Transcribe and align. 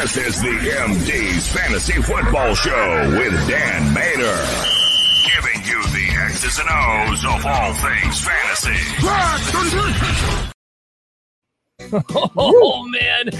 This 0.00 0.16
is 0.16 0.40
the 0.40 0.48
MD's 0.48 1.48
Fantasy 1.48 2.00
Football 2.00 2.54
Show 2.54 3.10
with 3.18 3.32
Dan 3.48 3.92
Mater. 3.92 4.38
Giving 5.26 5.62
you 5.66 5.82
the 5.88 6.06
X's 6.26 6.58
and 6.58 6.68
O's 6.70 7.24
of 7.24 7.44
all 7.44 7.74
things 7.74 8.24
fantasy. 8.24 8.78
Oh 12.36 12.86
man, 12.88 13.30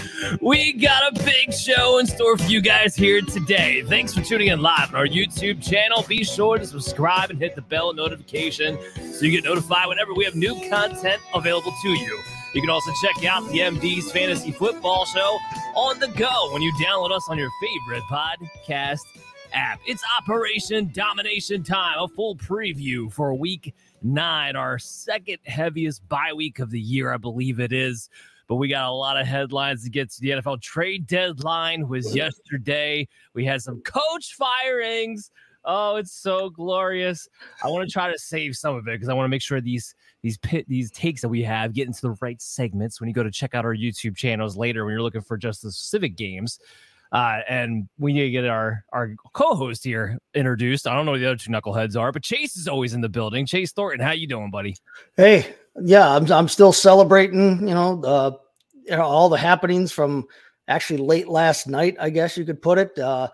we 0.40 0.72
got 0.72 1.12
a 1.12 1.24
big 1.24 1.52
show 1.52 1.98
in 1.98 2.06
store 2.06 2.38
for 2.38 2.44
you 2.44 2.60
guys 2.60 2.94
here 2.94 3.20
today. 3.20 3.82
Thanks 3.82 4.14
for 4.14 4.22
tuning 4.22 4.48
in 4.48 4.60
live 4.62 4.88
on 4.90 4.96
our 4.96 5.06
YouTube 5.06 5.62
channel. 5.62 6.04
Be 6.08 6.24
sure 6.24 6.58
to 6.58 6.66
subscribe 6.66 7.30
and 7.30 7.38
hit 7.38 7.54
the 7.56 7.62
bell 7.62 7.92
notification 7.92 8.78
so 9.12 9.24
you 9.24 9.32
get 9.32 9.44
notified 9.44 9.88
whenever 9.88 10.14
we 10.14 10.24
have 10.24 10.34
new 10.34 10.54
content 10.70 11.20
available 11.34 11.72
to 11.82 11.88
you. 11.88 12.20
You 12.54 12.62
can 12.62 12.70
also 12.70 12.90
check 13.02 13.24
out 13.26 13.46
the 13.50 13.58
MD's 13.58 14.10
Fantasy 14.10 14.52
Football 14.52 15.04
Show 15.04 15.38
on 15.76 15.98
the 15.98 16.08
go 16.08 16.50
when 16.52 16.62
you 16.62 16.72
download 16.82 17.10
us 17.10 17.26
on 17.28 17.36
your 17.36 17.50
favorite 17.60 18.02
podcast 18.04 19.00
app. 19.52 19.80
It's 19.86 20.02
Operation 20.18 20.90
Domination 20.94 21.62
Time, 21.62 21.98
a 21.98 22.08
full 22.08 22.36
preview 22.36 23.12
for 23.12 23.34
week 23.34 23.74
nine, 24.00 24.56
our 24.56 24.78
second 24.78 25.38
heaviest 25.44 26.08
bye 26.08 26.32
week 26.34 26.58
of 26.58 26.70
the 26.70 26.80
year, 26.80 27.12
I 27.12 27.18
believe 27.18 27.60
it 27.60 27.70
is. 27.72 28.08
But 28.48 28.56
we 28.56 28.68
got 28.68 28.88
a 28.88 28.92
lot 28.92 29.20
of 29.20 29.26
headlines 29.26 29.84
to 29.84 29.90
get 29.90 30.10
to. 30.12 30.20
The 30.22 30.30
NFL 30.30 30.62
trade 30.62 31.06
deadline 31.06 31.86
was 31.86 32.16
yesterday. 32.16 33.08
We 33.34 33.44
had 33.44 33.60
some 33.60 33.82
coach 33.82 34.36
firings. 34.38 35.30
Oh, 35.66 35.96
it's 35.96 36.12
so 36.12 36.48
glorious. 36.48 37.28
I 37.62 37.68
want 37.68 37.86
to 37.86 37.92
try 37.92 38.10
to 38.10 38.18
save 38.18 38.56
some 38.56 38.74
of 38.74 38.88
it 38.88 38.92
because 38.92 39.10
I 39.10 39.12
want 39.12 39.26
to 39.26 39.28
make 39.28 39.42
sure 39.42 39.60
these 39.60 39.94
these 40.28 40.36
pit 40.38 40.66
these 40.68 40.90
takes 40.90 41.22
that 41.22 41.28
we 41.30 41.42
have 41.42 41.72
get 41.72 41.86
into 41.86 42.02
the 42.02 42.16
right 42.20 42.40
segments 42.42 43.00
when 43.00 43.08
you 43.08 43.14
go 43.14 43.22
to 43.22 43.30
check 43.30 43.54
out 43.54 43.64
our 43.64 43.74
YouTube 43.74 44.14
channels 44.14 44.58
later 44.58 44.84
when 44.84 44.92
you're 44.92 45.02
looking 45.02 45.22
for 45.22 45.38
just 45.38 45.62
the 45.62 45.72
specific 45.72 46.16
games. 46.16 46.60
Uh, 47.10 47.38
and 47.48 47.88
we 47.98 48.12
need 48.12 48.24
to 48.24 48.30
get 48.30 48.44
our 48.44 48.84
our 48.92 49.14
co-host 49.32 49.82
here 49.82 50.18
introduced. 50.34 50.86
I 50.86 50.94
don't 50.94 51.06
know 51.06 51.14
who 51.14 51.20
the 51.20 51.26
other 51.26 51.36
two 51.36 51.50
knuckleheads 51.50 51.98
are, 51.98 52.12
but 52.12 52.22
Chase 52.22 52.58
is 52.58 52.68
always 52.68 52.92
in 52.92 53.00
the 53.00 53.08
building. 53.08 53.46
Chase 53.46 53.72
Thornton, 53.72 54.04
how 54.04 54.12
you 54.12 54.26
doing, 54.26 54.50
buddy? 54.50 54.76
Hey, 55.16 55.54
yeah, 55.80 56.14
I'm 56.14 56.30
I'm 56.30 56.48
still 56.48 56.72
celebrating. 56.74 57.66
You 57.66 57.74
know, 57.74 58.02
uh, 58.04 58.32
you 58.84 58.94
know, 58.94 59.04
all 59.04 59.30
the 59.30 59.38
happenings 59.38 59.90
from 59.90 60.26
actually 60.68 60.98
late 60.98 61.28
last 61.28 61.66
night. 61.66 61.96
I 61.98 62.10
guess 62.10 62.36
you 62.36 62.44
could 62.44 62.60
put 62.60 62.76
it. 62.76 62.98
Uh, 62.98 63.28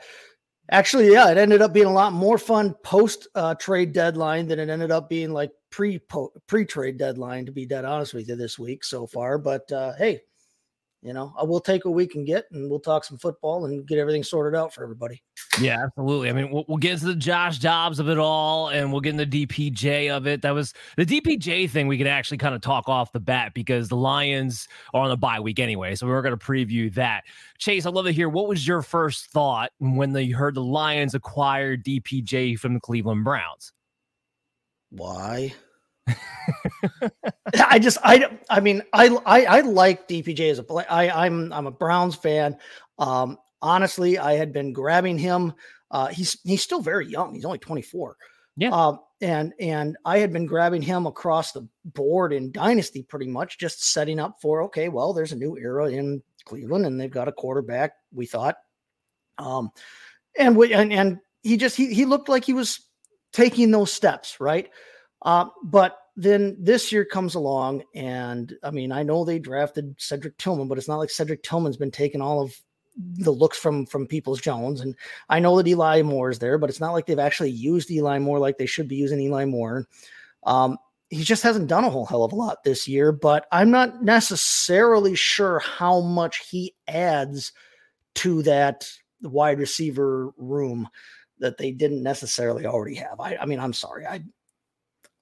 actually, 0.70 1.10
yeah, 1.10 1.28
it 1.32 1.38
ended 1.38 1.60
up 1.60 1.72
being 1.72 1.86
a 1.86 1.92
lot 1.92 2.12
more 2.12 2.38
fun 2.38 2.74
post 2.84 3.26
uh, 3.34 3.56
trade 3.56 3.92
deadline 3.92 4.46
than 4.46 4.60
it 4.60 4.68
ended 4.68 4.92
up 4.92 5.08
being 5.08 5.32
like 5.32 5.50
pre 5.74 6.00
pre 6.46 6.64
trade 6.64 6.98
deadline. 6.98 7.46
To 7.46 7.52
be 7.52 7.66
dead 7.66 7.84
honest 7.84 8.14
with 8.14 8.28
you, 8.28 8.36
this 8.36 8.58
week 8.58 8.84
so 8.84 9.06
far. 9.06 9.38
But 9.38 9.70
uh, 9.72 9.94
hey, 9.98 10.20
you 11.02 11.12
know, 11.12 11.34
I 11.38 11.42
will 11.42 11.60
take 11.60 11.84
what 11.84 11.94
we 11.94 12.06
can 12.06 12.24
get 12.24 12.46
and 12.52 12.70
we'll 12.70 12.80
talk 12.80 13.04
some 13.04 13.18
football 13.18 13.66
and 13.66 13.86
get 13.86 13.98
everything 13.98 14.22
sorted 14.22 14.58
out 14.58 14.72
for 14.72 14.84
everybody. 14.84 15.20
Yeah, 15.60 15.82
absolutely. 15.82 16.30
I 16.30 16.32
mean, 16.32 16.50
we'll, 16.50 16.64
we'll, 16.68 16.78
get 16.78 16.92
into 16.92 17.06
the 17.06 17.14
Josh 17.14 17.58
Dobbs 17.58 17.98
of 17.98 18.08
it 18.08 18.18
all 18.18 18.68
and 18.68 18.90
we'll 18.90 19.00
get 19.00 19.10
into 19.10 19.26
the 19.26 19.46
DPJ 19.46 20.16
of 20.16 20.26
it. 20.26 20.42
That 20.42 20.52
was 20.52 20.72
the 20.96 21.04
DPJ 21.04 21.68
thing 21.70 21.88
we 21.88 21.98
could 21.98 22.06
actually 22.06 22.38
kind 22.38 22.54
of 22.54 22.60
talk 22.60 22.88
off 22.88 23.12
the 23.12 23.20
bat 23.20 23.52
because 23.52 23.88
the 23.88 23.96
Lions 23.96 24.66
are 24.94 25.02
on 25.02 25.10
the 25.10 25.16
bye 25.16 25.40
week 25.40 25.58
anyway. 25.58 25.94
So 25.94 26.06
we 26.06 26.12
were 26.12 26.22
going 26.22 26.38
to 26.38 26.44
preview 26.44 26.92
that. 26.94 27.24
Chase, 27.58 27.84
I'd 27.84 27.94
love 27.94 28.06
to 28.06 28.12
hear 28.12 28.28
what 28.28 28.48
was 28.48 28.66
your 28.66 28.80
first 28.80 29.26
thought 29.26 29.72
when 29.78 30.12
they 30.12 30.28
heard 30.28 30.54
the 30.54 30.62
Lions 30.62 31.14
acquired 31.14 31.84
DPJ 31.84 32.58
from 32.58 32.74
the 32.74 32.80
Cleveland 32.80 33.24
Browns? 33.24 33.72
Why? 34.90 35.52
I 37.68 37.78
just 37.78 37.98
I 38.02 38.38
I 38.50 38.60
mean 38.60 38.82
I, 38.92 39.08
I 39.24 39.44
I 39.44 39.60
like 39.60 40.08
DPJ 40.08 40.50
as 40.50 40.58
a 40.58 40.62
play. 40.62 40.84
I 40.88 41.26
I'm 41.26 41.52
I'm 41.52 41.66
a 41.66 41.70
Browns 41.70 42.14
fan. 42.14 42.56
Um 42.98 43.38
honestly, 43.62 44.18
I 44.18 44.34
had 44.34 44.52
been 44.52 44.72
grabbing 44.72 45.18
him. 45.18 45.52
Uh 45.90 46.08
he's 46.08 46.38
he's 46.44 46.62
still 46.62 46.80
very 46.80 47.06
young. 47.06 47.34
He's 47.34 47.44
only 47.44 47.58
24. 47.58 48.16
Yeah. 48.56 48.70
Um 48.70 49.00
and 49.20 49.54
and 49.58 49.96
I 50.04 50.18
had 50.18 50.32
been 50.32 50.46
grabbing 50.46 50.82
him 50.82 51.06
across 51.06 51.52
the 51.52 51.66
board 51.84 52.32
in 52.32 52.52
dynasty 52.52 53.02
pretty 53.02 53.26
much 53.26 53.58
just 53.58 53.92
setting 53.92 54.20
up 54.20 54.36
for 54.42 54.62
okay, 54.64 54.88
well, 54.88 55.12
there's 55.12 55.32
a 55.32 55.36
new 55.36 55.56
era 55.56 55.86
in 55.90 56.22
Cleveland 56.44 56.84
and 56.84 57.00
they've 57.00 57.10
got 57.10 57.28
a 57.28 57.32
quarterback, 57.32 57.92
we 58.12 58.26
thought. 58.26 58.56
Um 59.38 59.70
and 60.38 60.56
we 60.56 60.74
and 60.74 60.92
and 60.92 61.18
he 61.42 61.56
just 61.56 61.76
he 61.76 61.94
he 61.94 62.04
looked 62.04 62.28
like 62.28 62.44
he 62.44 62.52
was 62.52 62.80
taking 63.32 63.70
those 63.70 63.92
steps, 63.92 64.38
right? 64.40 64.70
Uh, 65.24 65.46
but 65.62 65.98
then 66.16 66.56
this 66.60 66.92
year 66.92 67.04
comes 67.04 67.34
along, 67.34 67.82
and 67.94 68.54
I 68.62 68.70
mean, 68.70 68.92
I 68.92 69.02
know 69.02 69.24
they 69.24 69.38
drafted 69.38 69.96
Cedric 69.98 70.36
Tillman, 70.38 70.68
but 70.68 70.78
it's 70.78 70.88
not 70.88 70.98
like 70.98 71.10
Cedric 71.10 71.42
Tillman's 71.42 71.76
been 71.76 71.90
taking 71.90 72.20
all 72.20 72.40
of 72.40 72.54
the 72.96 73.32
looks 73.32 73.58
from 73.58 73.86
from 73.86 74.06
Peoples 74.06 74.40
Jones, 74.40 74.80
and 74.80 74.94
I 75.28 75.40
know 75.40 75.56
that 75.56 75.66
Eli 75.66 76.02
Moore 76.02 76.30
is 76.30 76.38
there, 76.38 76.58
but 76.58 76.70
it's 76.70 76.80
not 76.80 76.92
like 76.92 77.06
they've 77.06 77.18
actually 77.18 77.50
used 77.50 77.90
Eli 77.90 78.18
Moore 78.18 78.38
like 78.38 78.58
they 78.58 78.66
should 78.66 78.86
be 78.86 78.96
using 78.96 79.20
Eli 79.20 79.44
Moore. 79.44 79.88
Um, 80.44 80.78
he 81.10 81.24
just 81.24 81.42
hasn't 81.42 81.68
done 81.68 81.84
a 81.84 81.90
whole 81.90 82.06
hell 82.06 82.24
of 82.24 82.32
a 82.32 82.36
lot 82.36 82.64
this 82.64 82.86
year, 82.86 83.10
but 83.12 83.46
I'm 83.50 83.70
not 83.70 84.02
necessarily 84.02 85.14
sure 85.14 85.58
how 85.58 86.00
much 86.00 86.48
he 86.50 86.74
adds 86.86 87.52
to 88.16 88.42
that 88.42 88.88
wide 89.22 89.58
receiver 89.58 90.32
room 90.36 90.88
that 91.38 91.58
they 91.58 91.72
didn't 91.72 92.02
necessarily 92.02 92.66
already 92.66 92.96
have. 92.96 93.18
I, 93.20 93.36
I 93.36 93.46
mean, 93.46 93.58
I'm 93.58 93.72
sorry, 93.72 94.06
I 94.06 94.22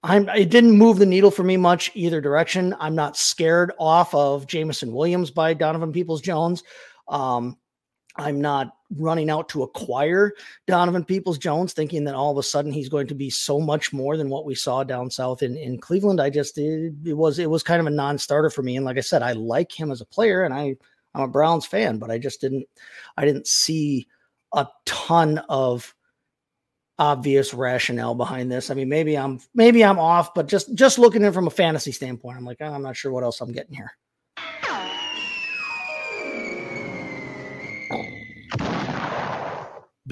I'm 0.03 0.29
it 0.31 0.51
didn't 0.51 0.73
move 0.73 0.99
the 0.99 1.07
needle 1.07 1.31
for 1.31 1.45
me 1.45 1.57
much 1.57 1.91
either 1.95 2.21
direction. 2.21 2.75
I'm 2.81 2.95
not 2.95 3.17
scared 3.17 3.73
off 3.79 4.15
of 4.15 4.47
Jameson 4.47 4.93
Williams 4.93 5.31
by 5.31 5.55
Donovan 5.55 5.93
Peoples 5.93 6.21
Jones. 6.21 6.65
Um, 7.09 7.57
I'm 8.17 8.41
not 8.41 8.75
running 8.97 9.31
out 9.31 9.49
to 9.51 9.63
acquire 9.63 10.33
Donovan 10.67 11.05
Peoples 11.05 11.39
Jones, 11.39 11.73
thinking 11.73 12.05
that 12.05 12.15
all 12.15 12.31
of 12.31 12.37
a 12.37 12.43
sudden 12.43 12.73
he's 12.73 12.89
going 12.89 13.07
to 13.07 13.15
be 13.15 13.31
so 13.31 13.59
much 13.59 13.93
more 13.93 14.17
than 14.17 14.29
what 14.29 14.45
we 14.45 14.55
saw 14.55 14.85
down 14.85 15.11
south 15.11 15.43
in, 15.43 15.57
in 15.57 15.79
Cleveland. 15.79 16.21
I 16.21 16.29
just 16.29 16.59
it, 16.59 16.93
it 17.05 17.15
was 17.15 17.39
it 17.39 17.49
was 17.49 17.63
kind 17.63 17.81
of 17.81 17.87
a 17.87 17.91
non-starter 17.91 18.51
for 18.51 18.63
me. 18.63 18.77
And 18.77 18.85
like 18.85 18.99
I 18.99 19.03
said, 19.03 19.23
I 19.23 19.33
like 19.33 19.73
him 19.73 19.91
as 19.91 20.01
a 20.01 20.07
player, 20.07 20.43
and 20.43 20.53
I 20.53 20.77
I'm 21.15 21.23
a 21.23 21.29
Browns 21.29 21.65
fan, 21.65 21.99
but 21.99 22.11
I 22.11 22.19
just 22.19 22.41
didn't 22.41 22.67
I 23.17 23.25
didn't 23.25 23.47
see 23.47 24.09
a 24.53 24.67
ton 24.85 25.39
of 25.49 25.95
obvious 27.03 27.53
rationale 27.53 28.15
behind 28.15 28.51
this. 28.51 28.71
I 28.71 28.75
mean, 28.75 28.89
maybe 28.89 29.19
I'm 29.19 29.41
maybe 29.55 29.85
I'm 29.85 29.99
off, 29.99 30.35
but 30.35 30.47
just 30.47 30.73
just 30.75 31.01
looking 31.01 31.25
it 31.25 31.35
from 31.35 31.49
a 31.49 31.51
fantasy 31.51 31.91
standpoint, 31.91 32.39
I'm 32.39 32.45
like, 32.45 32.59
oh, 32.61 32.73
I'm 32.73 32.83
not 32.83 32.97
sure 32.97 33.11
what 33.11 33.25
else 33.25 33.41
I'm 33.41 33.51
getting 33.51 33.75
here. 33.75 33.93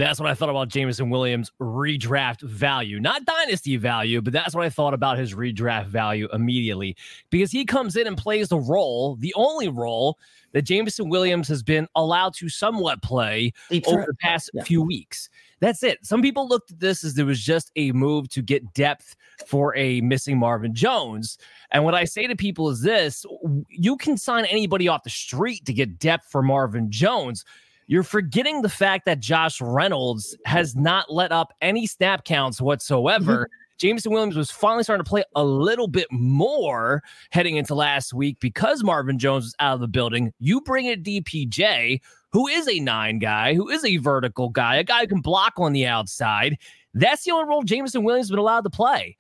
That's 0.01 0.19
what 0.19 0.31
I 0.31 0.35
thought 0.35 0.49
about 0.49 0.69
Jameson 0.69 1.11
Williams' 1.11 1.53
redraft 1.61 2.41
value. 2.41 2.99
Not 2.99 3.27
dynasty 3.27 3.77
value, 3.77 4.23
but 4.23 4.33
that's 4.33 4.55
what 4.55 4.65
I 4.65 4.71
thought 4.71 4.95
about 4.95 5.19
his 5.19 5.35
redraft 5.35 5.89
value 5.89 6.27
immediately 6.33 6.97
because 7.29 7.51
he 7.51 7.67
comes 7.67 7.97
in 7.97 8.07
and 8.07 8.17
plays 8.17 8.49
the 8.49 8.59
role, 8.59 9.17
the 9.17 9.35
only 9.37 9.69
role 9.69 10.19
that 10.53 10.63
Jameson 10.63 11.11
Williams 11.11 11.49
has 11.49 11.63
been 11.63 11.87
allowed 11.95 12.33
to 12.37 12.49
somewhat 12.49 13.03
play 13.03 13.53
over 13.87 14.07
the 14.07 14.15
past 14.21 14.51
yeah. 14.55 14.63
few 14.63 14.81
weeks. 14.81 15.29
That's 15.61 15.83
it. 15.83 15.99
Some 16.03 16.23
people 16.23 16.49
looked 16.49 16.73
at 16.73 16.81
this 16.81 17.05
as 17.05 17.13
there 17.13 17.27
was 17.27 17.43
just 17.43 17.71
a 17.77 17.93
move 17.93 18.31
to 18.31 18.41
get 18.41 18.73
depth 18.73 19.15
for 19.47 19.77
a 19.77 20.01
missing 20.01 20.39
Marvin 20.39 20.75
Jones. 20.75 21.37
And 21.73 21.85
what 21.85 21.95
I 21.95 22.05
say 22.05 22.27
to 22.27 22.35
people 22.35 22.71
is 22.71 22.81
this 22.81 23.27
you 23.69 23.99
can 23.99 24.17
sign 24.17 24.47
anybody 24.47 24.89
off 24.89 25.03
the 25.03 25.11
street 25.11 25.67
to 25.67 25.75
get 25.75 25.99
depth 25.99 26.27
for 26.31 26.43
Marvin 26.43 26.91
Jones. 26.91 27.45
You're 27.91 28.05
forgetting 28.05 28.63
the 28.63 28.69
fact 28.69 29.05
that 29.07 29.19
Josh 29.19 29.61
Reynolds 29.61 30.37
has 30.45 30.77
not 30.77 31.13
let 31.13 31.33
up 31.33 31.53
any 31.61 31.89
snap 31.89 32.25
counts 32.25 32.61
whatsoever. 32.61 33.33
Mm-hmm. 33.33 33.79
Jameson 33.79 34.13
Williams 34.13 34.37
was 34.37 34.49
finally 34.49 34.85
starting 34.85 35.03
to 35.03 35.09
play 35.09 35.25
a 35.35 35.43
little 35.45 35.89
bit 35.89 36.07
more 36.13 37.03
heading 37.33 37.57
into 37.57 37.75
last 37.75 38.15
week 38.15 38.39
because 38.39 38.85
Marvin 38.85 39.19
Jones 39.19 39.43
was 39.47 39.57
out 39.59 39.75
of 39.75 39.81
the 39.81 39.89
building. 39.89 40.33
You 40.39 40.61
bring 40.61 40.87
in 40.87 41.03
DPJ, 41.03 42.01
who 42.31 42.47
is 42.47 42.69
a 42.69 42.79
nine 42.79 43.19
guy, 43.19 43.55
who 43.55 43.69
is 43.69 43.85
a 43.85 43.97
vertical 43.97 44.51
guy, 44.51 44.77
a 44.77 44.85
guy 44.85 45.01
who 45.01 45.09
can 45.09 45.21
block 45.21 45.55
on 45.57 45.73
the 45.73 45.87
outside. 45.87 46.59
That's 46.95 47.25
the 47.25 47.33
only 47.33 47.47
role 47.47 47.65
Jameson 47.65 48.05
Williams 48.05 48.27
has 48.27 48.31
been 48.31 48.39
allowed 48.39 48.63
to 48.63 48.71
play. 48.71 49.17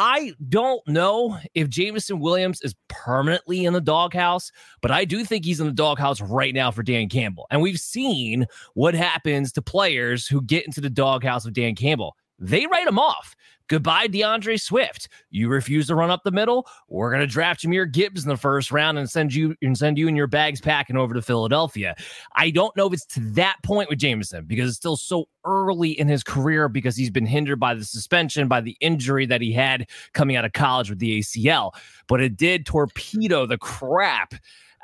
I 0.00 0.32
don't 0.48 0.86
know 0.86 1.36
if 1.54 1.68
Jameson 1.68 2.20
Williams 2.20 2.60
is 2.62 2.72
permanently 2.86 3.64
in 3.64 3.72
the 3.72 3.80
doghouse, 3.80 4.52
but 4.80 4.92
I 4.92 5.04
do 5.04 5.24
think 5.24 5.44
he's 5.44 5.58
in 5.58 5.66
the 5.66 5.72
doghouse 5.72 6.20
right 6.20 6.54
now 6.54 6.70
for 6.70 6.84
Dan 6.84 7.08
Campbell. 7.08 7.48
And 7.50 7.60
we've 7.60 7.80
seen 7.80 8.46
what 8.74 8.94
happens 8.94 9.50
to 9.52 9.60
players 9.60 10.24
who 10.28 10.40
get 10.40 10.64
into 10.66 10.80
the 10.80 10.88
doghouse 10.88 11.46
of 11.46 11.52
Dan 11.52 11.74
Campbell. 11.74 12.16
They 12.38 12.66
write 12.66 12.86
him 12.86 12.98
off. 12.98 13.34
Goodbye, 13.68 14.06
D'Andre 14.06 14.56
Swift. 14.56 15.08
You 15.30 15.48
refuse 15.50 15.88
to 15.88 15.94
run 15.94 16.10
up 16.10 16.22
the 16.24 16.30
middle. 16.30 16.66
We're 16.88 17.10
going 17.10 17.20
to 17.20 17.26
draft 17.26 17.62
Jahmyr 17.62 17.90
Gibbs 17.92 18.22
in 18.22 18.30
the 18.30 18.36
first 18.36 18.72
round 18.72 18.98
and 18.98 19.10
send 19.10 19.34
you 19.34 19.54
and 19.60 19.76
send 19.76 19.98
you 19.98 20.08
and 20.08 20.16
your 20.16 20.26
bags 20.26 20.60
packing 20.60 20.96
over 20.96 21.12
to 21.12 21.20
Philadelphia. 21.20 21.94
I 22.34 22.48
don't 22.48 22.74
know 22.78 22.86
if 22.86 22.94
it's 22.94 23.04
to 23.06 23.20
that 23.32 23.56
point 23.62 23.90
with 23.90 23.98
Jameson 23.98 24.46
because 24.46 24.70
it's 24.70 24.78
still 24.78 24.96
so 24.96 25.28
early 25.44 25.90
in 25.90 26.08
his 26.08 26.24
career 26.24 26.70
because 26.70 26.96
he's 26.96 27.10
been 27.10 27.26
hindered 27.26 27.60
by 27.60 27.74
the 27.74 27.84
suspension, 27.84 28.48
by 28.48 28.62
the 28.62 28.76
injury 28.80 29.26
that 29.26 29.42
he 29.42 29.52
had 29.52 29.86
coming 30.14 30.36
out 30.36 30.46
of 30.46 30.54
college 30.54 30.88
with 30.88 30.98
the 30.98 31.20
ACL. 31.20 31.72
But 32.06 32.22
it 32.22 32.38
did 32.38 32.64
torpedo 32.64 33.44
the 33.44 33.58
crap 33.58 34.32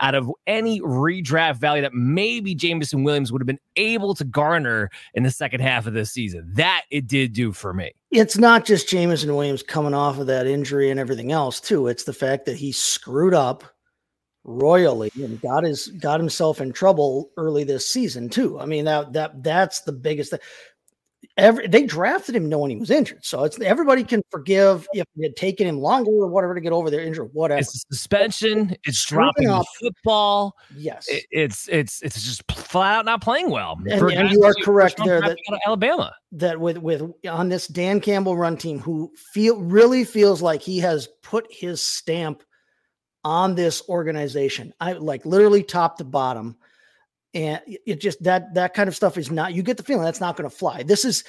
out 0.00 0.14
of 0.14 0.30
any 0.46 0.80
redraft 0.80 1.56
value 1.56 1.82
that 1.82 1.94
maybe 1.94 2.54
Jameson 2.54 3.04
Williams 3.04 3.32
would 3.32 3.40
have 3.40 3.46
been 3.46 3.60
able 3.76 4.14
to 4.14 4.24
garner 4.24 4.90
in 5.14 5.22
the 5.22 5.30
second 5.30 5.60
half 5.60 5.86
of 5.86 5.94
this 5.94 6.10
season. 6.12 6.50
That 6.54 6.82
it 6.90 7.06
did 7.06 7.32
do 7.32 7.52
for 7.52 7.72
me. 7.72 7.92
It's 8.10 8.38
not 8.38 8.64
just 8.64 8.88
Jameson 8.88 9.34
Williams 9.34 9.62
coming 9.62 9.94
off 9.94 10.18
of 10.18 10.26
that 10.28 10.46
injury 10.46 10.90
and 10.90 11.00
everything 11.00 11.32
else, 11.32 11.60
too. 11.60 11.88
It's 11.88 12.04
the 12.04 12.12
fact 12.12 12.46
that 12.46 12.56
he 12.56 12.72
screwed 12.72 13.34
up 13.34 13.64
royally 14.44 15.10
and 15.16 15.40
got 15.40 15.64
his 15.64 15.88
got 15.88 16.20
himself 16.20 16.60
in 16.60 16.70
trouble 16.70 17.30
early 17.36 17.64
this 17.64 17.88
season 17.88 18.28
too. 18.28 18.60
I 18.60 18.66
mean 18.66 18.84
that 18.84 19.12
that 19.14 19.42
that's 19.42 19.80
the 19.80 19.92
biggest 19.92 20.30
thing 20.30 20.40
every 21.36 21.66
they 21.66 21.84
drafted 21.84 22.36
him 22.36 22.48
knowing 22.48 22.70
he 22.70 22.76
was 22.76 22.90
injured. 22.90 23.24
So 23.24 23.44
it's 23.44 23.60
everybody 23.60 24.04
can 24.04 24.22
forgive 24.30 24.86
if 24.92 25.06
it 25.16 25.22
had 25.22 25.36
taken 25.36 25.66
him 25.66 25.78
longer 25.78 26.10
or 26.10 26.28
whatever 26.28 26.54
to 26.54 26.60
get 26.60 26.72
over 26.72 26.90
their 26.90 27.00
injury, 27.00 27.28
whatever. 27.32 27.60
It's 27.60 27.84
suspension, 27.88 28.76
it's 28.84 29.04
dropping 29.04 29.48
up. 29.48 29.66
football. 29.80 30.56
Yes. 30.76 31.08
It, 31.08 31.24
it's 31.30 31.68
it's 31.68 32.02
it's 32.02 32.22
just 32.22 32.42
flat 32.50 32.98
out 32.98 33.04
not 33.04 33.22
playing 33.22 33.50
well. 33.50 33.78
And, 33.88 34.10
and 34.10 34.30
you 34.30 34.44
are 34.44 34.54
correct 34.62 35.00
there 35.04 35.20
that 35.20 35.36
Alabama. 35.66 36.14
That 36.32 36.58
with 36.60 36.78
with 36.78 37.02
on 37.28 37.48
this 37.48 37.66
Dan 37.66 38.00
Campbell 38.00 38.36
run 38.36 38.56
team 38.56 38.78
who 38.78 39.12
feel 39.32 39.60
really 39.60 40.04
feels 40.04 40.42
like 40.42 40.62
he 40.62 40.78
has 40.78 41.08
put 41.22 41.46
his 41.50 41.84
stamp 41.84 42.42
on 43.24 43.54
this 43.54 43.82
organization. 43.88 44.72
I 44.80 44.92
like 44.92 45.24
literally 45.24 45.62
top 45.62 45.98
to 45.98 46.04
bottom 46.04 46.56
and 47.34 47.60
it 47.66 48.00
just 48.00 48.22
that 48.22 48.54
that 48.54 48.74
kind 48.74 48.88
of 48.88 48.96
stuff 48.96 49.18
is 49.18 49.30
not 49.30 49.54
you 49.54 49.62
get 49.62 49.76
the 49.76 49.82
feeling 49.82 50.04
that's 50.04 50.20
not 50.20 50.36
going 50.36 50.48
to 50.48 50.56
fly. 50.56 50.82
This 50.82 51.04
is 51.04 51.24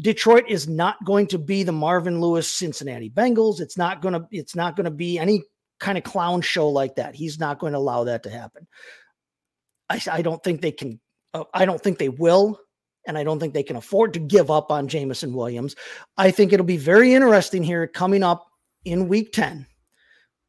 detroit 0.00 0.44
is 0.48 0.68
not 0.68 0.96
going 1.04 1.28
to 1.28 1.38
be 1.38 1.62
the 1.62 1.72
marvin 1.72 2.20
lewis 2.20 2.50
cincinnati 2.50 3.10
bengals. 3.10 3.60
It's 3.60 3.78
not 3.78 4.02
going 4.02 4.14
to 4.14 4.26
it's 4.30 4.56
not 4.56 4.76
going 4.76 4.84
to 4.84 4.90
be 4.90 5.18
any 5.18 5.42
kind 5.80 5.98
of 5.98 6.04
clown 6.04 6.40
show 6.40 6.68
like 6.68 6.96
that. 6.96 7.14
He's 7.14 7.38
not 7.38 7.58
going 7.58 7.72
to 7.72 7.78
allow 7.78 8.04
that 8.04 8.24
to 8.24 8.30
happen. 8.30 8.66
I, 9.88 10.00
I 10.10 10.22
don't 10.22 10.42
think 10.42 10.62
they 10.62 10.72
can 10.72 10.98
uh, 11.34 11.44
i 11.52 11.66
don't 11.66 11.80
think 11.80 11.98
they 11.98 12.08
will 12.08 12.58
and 13.06 13.18
I 13.18 13.24
don't 13.24 13.38
think 13.38 13.54
they 13.54 13.62
can 13.62 13.76
afford 13.76 14.14
to 14.14 14.20
give 14.20 14.50
up 14.50 14.70
on 14.70 14.88
Jameson 14.88 15.34
Williams. 15.34 15.76
I 16.16 16.30
think 16.30 16.52
it'll 16.52 16.66
be 16.66 16.76
very 16.76 17.14
interesting 17.14 17.62
here 17.62 17.86
coming 17.86 18.22
up 18.22 18.46
in 18.84 19.08
week 19.08 19.32
10, 19.32 19.66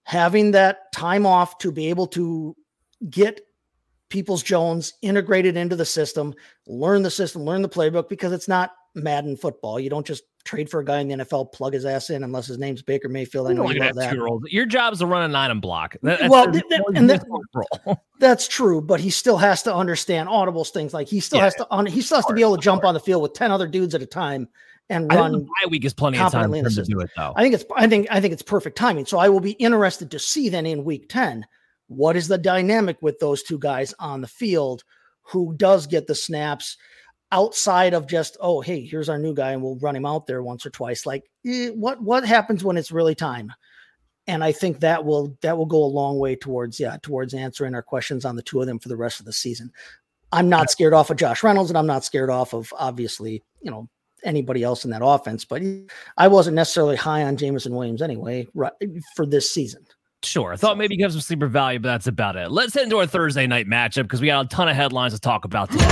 having 0.04 0.52
that 0.52 0.92
time 0.94 1.26
off 1.26 1.58
to 1.60 1.72
be 1.72 1.90
able 1.90 2.08
to 2.08 2.56
get 3.10 3.42
Peoples 4.10 4.44
Jones 4.44 4.94
integrated 5.02 5.58
into 5.58 5.76
the 5.76 5.86
system, 5.86 6.34
learn 6.68 7.02
the 7.02 7.12
system, 7.12 7.44
learn 7.44 7.62
the 7.62 7.70
playbook 7.70 8.08
because 8.08 8.32
it's 8.32 8.48
not 8.48 8.72
Madden 8.94 9.36
football. 9.36 9.80
You 9.80 9.90
don't 9.90 10.06
just 10.06 10.24
trade 10.46 10.70
for 10.70 10.80
a 10.80 10.86
guy 10.86 11.00
in 11.00 11.08
the 11.08 11.16
NFL, 11.16 11.52
plug 11.52 11.74
his 11.74 11.86
ass 11.86 12.10
in 12.10 12.24
unless 12.24 12.46
his 12.46 12.58
name's 12.58 12.82
Baker 12.82 13.10
Mayfield. 13.10 13.48
I 13.48 13.54
know 13.54 13.70
you 13.70 13.80
that. 13.80 14.46
Your 14.50 14.66
job 14.66 14.94
is 14.94 15.00
to 15.00 15.06
run 15.06 15.24
a 15.24 15.28
nine 15.28 15.52
and 15.52 15.62
block. 15.62 15.96
That, 16.04 16.30
well, 16.30 16.50
th- 16.52 16.64
th- 16.70 16.82
and 16.96 17.10
that, 17.10 17.26
that's 18.20 18.48
true, 18.48 18.80
but 18.82 19.00
he 19.00 19.10
still 19.10 19.38
has 19.38 19.64
to 19.64 19.76
understand 19.76 20.30
audibles 20.30 20.70
things. 20.70 20.94
Like 20.94 21.08
he 21.08 21.20
still 21.20 21.40
yeah, 21.40 21.46
has 21.46 21.56
to 21.56 21.68
on 21.70 21.86
he 21.86 22.02
still 22.02 22.18
has 22.18 22.26
to 22.28 22.34
be 22.34 22.42
able 22.42 22.56
to 22.56 22.62
jump 22.62 22.86
on 22.86 22.94
the 22.94 23.00
field 23.00 23.22
with 23.22 23.34
ten 23.34 23.52
other 23.52 23.68
dudes 23.68 23.96
at 23.96 24.02
a 24.02 24.06
time 24.06 24.48
and 24.90 25.12
run. 25.12 25.46
My 25.64 25.70
week 25.70 25.84
is 25.84 25.94
plenty 25.94 26.20
of 26.20 26.32
time 26.32 26.52
to 26.52 26.84
do 26.84 27.00
it, 27.00 27.10
though. 27.18 27.34
I 27.36 27.42
think 27.42 27.56
it's 27.56 27.66
I 27.76 27.88
think 27.88 28.08
I 28.10 28.22
think 28.22 28.34
it's 28.34 28.44
perfect 28.44 28.78
timing. 28.78 29.06
So 29.06 29.18
I 29.18 29.30
will 29.30 29.42
be 29.42 29.54
interested 29.54 30.12
to 30.12 30.20
see 30.20 30.50
then 30.50 30.66
in 30.66 30.84
week 30.84 31.10
ten 31.10 31.46
what 31.88 32.16
is 32.16 32.28
the 32.28 32.38
dynamic 32.38 32.98
with 33.02 33.20
those 33.20 33.44
two 33.44 33.60
guys 33.60 33.94
on 34.00 34.22
the 34.22 34.28
field? 34.28 34.84
Who 35.24 35.54
does 35.56 35.88
get 35.88 36.08
the 36.08 36.16
snaps 36.16 36.78
outside 37.32 37.94
of 37.94 38.08
just 38.08 38.38
oh 38.40 38.62
hey 38.62 38.86
here's 38.86 39.10
our 39.10 39.18
new 39.18 39.34
guy 39.34 39.52
and 39.52 39.62
we'll 39.62 39.78
run 39.78 39.96
him 39.96 40.06
out 40.06 40.28
there 40.28 40.44
once 40.44 40.66
or 40.66 40.70
twice? 40.70 41.06
Like 41.06 41.30
eh, 41.46 41.70
what 41.70 42.02
what 42.02 42.26
happens 42.26 42.64
when 42.64 42.78
it's 42.78 42.92
really 42.92 43.16
time? 43.16 43.52
And 44.28 44.44
I 44.44 44.52
think 44.52 44.80
that 44.80 45.06
will 45.06 45.38
that 45.42 45.58
will 45.58 45.66
go 45.66 45.84
a 45.84 45.86
long 45.86 46.18
way 46.20 46.36
towards 46.36 46.80
yeah 46.80 46.98
towards 47.02 47.34
answering 47.34 47.76
our 47.76 47.84
questions 47.84 48.26
on 48.26 48.36
the 48.36 48.44
two 48.44 48.62
of 48.62 48.68
them 48.68 48.80
for 48.80 48.90
the 48.90 48.98
rest 48.98 49.20
of 49.20 49.26
the 49.26 49.34
season. 49.34 49.72
I'm 50.32 50.50
not 50.50 50.70
scared 50.70 50.94
off 50.94 51.10
of 51.10 51.18
Josh 51.18 51.44
Reynolds 51.44 51.70
and 51.70 51.78
I'm 51.78 51.88
not 51.88 52.04
scared 52.04 52.30
off 52.30 52.54
of 52.54 52.74
obviously 52.78 53.44
you 53.62 53.72
know 53.72 53.90
anybody 54.24 54.64
else 54.64 54.84
in 54.86 54.92
that 54.92 55.06
offense, 55.06 55.46
but 55.46 55.62
I 56.18 56.28
wasn't 56.28 56.56
necessarily 56.56 56.96
high 56.96 57.24
on 57.24 57.38
Jameson 57.38 57.76
Williams 57.76 58.02
anyway 58.02 58.48
right, 58.54 58.74
for 59.16 59.26
this 59.26 59.52
season. 59.52 59.86
Sure. 60.26 60.54
I 60.54 60.56
thought 60.56 60.78
maybe 60.78 60.96
you 60.96 61.04
have 61.04 61.12
some 61.12 61.22
sleeper 61.22 61.48
value, 61.48 61.80
but 61.80 61.90
that's 61.90 62.08
about 62.08 62.36
it. 62.36 62.52
Let's 62.52 62.74
head 62.74 62.84
into 62.84 62.98
our 62.98 63.06
Thursday 63.06 63.46
night 63.48 63.68
matchup 63.68 64.04
because 64.04 64.22
we 64.22 64.28
got 64.28 64.46
a 64.46 64.48
ton 64.50 64.68
of 64.68 64.76
headlines 64.76 65.14
to 65.14 65.20
talk 65.20 65.46
about 65.46 65.70
today. 65.72 65.86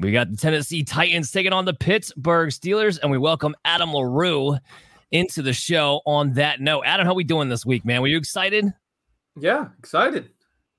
We 0.00 0.12
got 0.12 0.30
the 0.30 0.36
Tennessee 0.36 0.84
Titans 0.84 1.32
taking 1.32 1.52
on 1.52 1.64
the 1.64 1.74
Pittsburgh 1.74 2.50
Steelers, 2.50 3.00
and 3.02 3.10
we 3.10 3.18
welcome 3.18 3.56
Adam 3.64 3.92
LaRue 3.92 4.56
into 5.10 5.42
the 5.42 5.52
show 5.52 6.00
on 6.06 6.34
that 6.34 6.60
note. 6.60 6.84
Adam, 6.86 7.04
how 7.04 7.14
we 7.14 7.24
doing 7.24 7.48
this 7.48 7.66
week, 7.66 7.84
man? 7.84 8.00
Were 8.00 8.06
you 8.06 8.16
excited? 8.16 8.72
Yeah, 9.36 9.68
excited. 9.78 10.30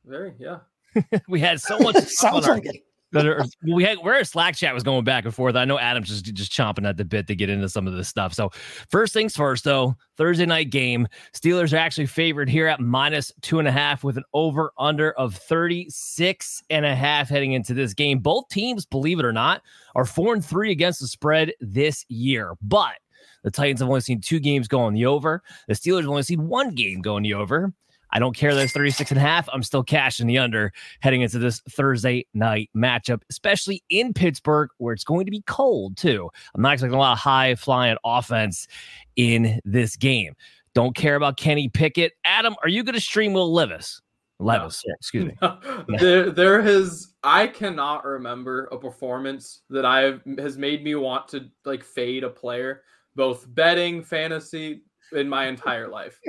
Very, 0.06 0.34
yeah. 0.40 0.60
we 1.28 1.42
had 1.42 1.60
so 1.60 1.78
much. 1.80 1.98
Sounds 2.06 2.48
like 2.48 2.66
it 2.66 2.72
that 2.72 2.89
are 3.16 3.46
we 3.64 3.84
had 3.84 3.98
where 4.00 4.24
Slack 4.24 4.56
chat 4.56 4.74
was 4.74 4.84
going 4.84 5.04
back 5.04 5.26
and 5.26 5.34
forth. 5.34 5.56
I 5.56 5.66
know 5.66 5.80
Adam's 5.80 6.10
just 6.10 6.26
just 6.34 6.52
chomping 6.52 6.88
at 6.88 6.98
the 6.98 7.06
bit 7.06 7.28
to 7.28 7.36
get 7.36 7.50
into 7.50 7.70
some 7.70 7.88
of 7.88 7.94
this 7.94 8.08
stuff. 8.08 8.34
So 8.34 8.52
first 8.90 9.14
things 9.14 9.36
first, 9.36 9.64
though, 9.64 9.96
Thursday 10.18 10.46
night 10.46 10.70
game. 10.70 11.08
Steelers 11.34 11.74
are 11.74 11.78
actually 11.78 12.06
favored 12.06 12.50
here 12.50 12.68
at 12.68 12.80
minus 12.80 13.32
two 13.42 13.60
and 13.60 13.68
a 13.68 13.72
half 13.72 14.04
with 14.04 14.18
an 14.18 14.24
over 14.34 14.72
under 14.78 15.12
of 15.14 15.36
36 15.36 16.64
and 16.70 16.86
a 16.86 16.96
half 16.96 17.30
heading 17.30 17.54
into 17.54 17.74
this 17.74 17.94
game. 17.94 18.20
Both 18.20 18.50
teams, 18.50 18.86
believe 18.86 19.20
it 19.20 19.26
or 19.26 19.34
not, 19.34 19.62
are 19.96 20.06
four 20.06 20.34
and 20.34 20.46
three 20.46 20.72
against 20.72 21.00
the 21.00 21.08
spread 21.08 21.54
this 21.60 22.06
year. 22.10 22.54
But 22.62 22.98
the 23.44 23.52
Titans 23.52 23.80
have 23.80 23.90
only 23.90 24.02
seen 24.02 24.22
two 24.22 24.40
games 24.40 24.68
go 24.68 24.82
on 24.82 24.94
the 24.94 25.06
over. 25.06 25.42
The 25.68 25.74
Steelers 25.74 26.02
have 26.02 26.10
only 26.10 26.24
seen 26.24 26.48
one 26.48 26.76
game 26.76 27.02
go 27.02 27.16
on 27.16 27.24
the 27.24 27.34
over. 27.34 27.74
I 28.12 28.20
don't 28.20 28.36
care 28.36 28.54
that 28.54 28.62
it's 28.62 28.74
36 28.74 29.12
and 29.12 29.18
a 29.18 29.22
half. 29.22 29.48
I'm 29.54 29.64
still 29.64 29.84
cashing 29.84 30.28
the 30.28 30.38
under 30.38 30.74
heading 31.02 31.22
into 31.22 31.40
this 31.40 31.62
Thursday 31.70 32.26
night 32.34 32.70
matchup, 32.76 33.22
especially 33.30 33.84
in 33.90 34.14
Pittsburgh, 34.14 34.70
where 34.78 34.94
it's 34.94 35.04
going 35.04 35.26
to 35.26 35.32
be 35.32 35.42
cold 35.42 35.98
too. 35.98 36.30
I'm 36.56 36.62
not 36.62 36.74
expecting 36.74 36.96
a 36.96 37.00
lot 37.00 37.14
of 37.14 37.20
high 37.20 37.56
flying 37.56 37.98
offense 38.04 38.68
in 39.16 39.60
this 39.64 39.96
game. 39.96 40.34
Don't 40.74 40.96
care 40.96 41.16
about 41.16 41.38
Kenny 41.38 41.70
Pickett. 41.70 42.14
Adam, 42.26 42.56
are 42.64 42.70
you 42.70 42.84
going 42.84 42.96
to 42.96 43.02
stream 43.02 43.34
Will 43.34 43.52
Levis? 43.52 44.02
Levis, 44.42 44.84
no. 44.88 44.94
excuse 44.94 45.26
me. 45.26 45.38
there, 46.00 46.32
there 46.32 46.62
has 46.62 47.14
I 47.24 47.48
cannot 47.48 48.06
remember 48.06 48.70
a 48.72 48.78
performance 48.78 49.62
that 49.70 49.86
I 49.86 50.02
have 50.02 50.22
has 50.38 50.58
made 50.58 50.84
me 50.84 50.96
want 50.96 51.28
to 51.30 51.50
like 51.66 51.84
fade 51.84 52.24
a 52.24 52.30
player, 52.30 52.84
both 53.16 53.46
betting, 53.54 54.02
fantasy, 54.02 54.84
in 55.12 55.28
my 55.28 55.48
entire 55.48 55.88
life 55.88 56.20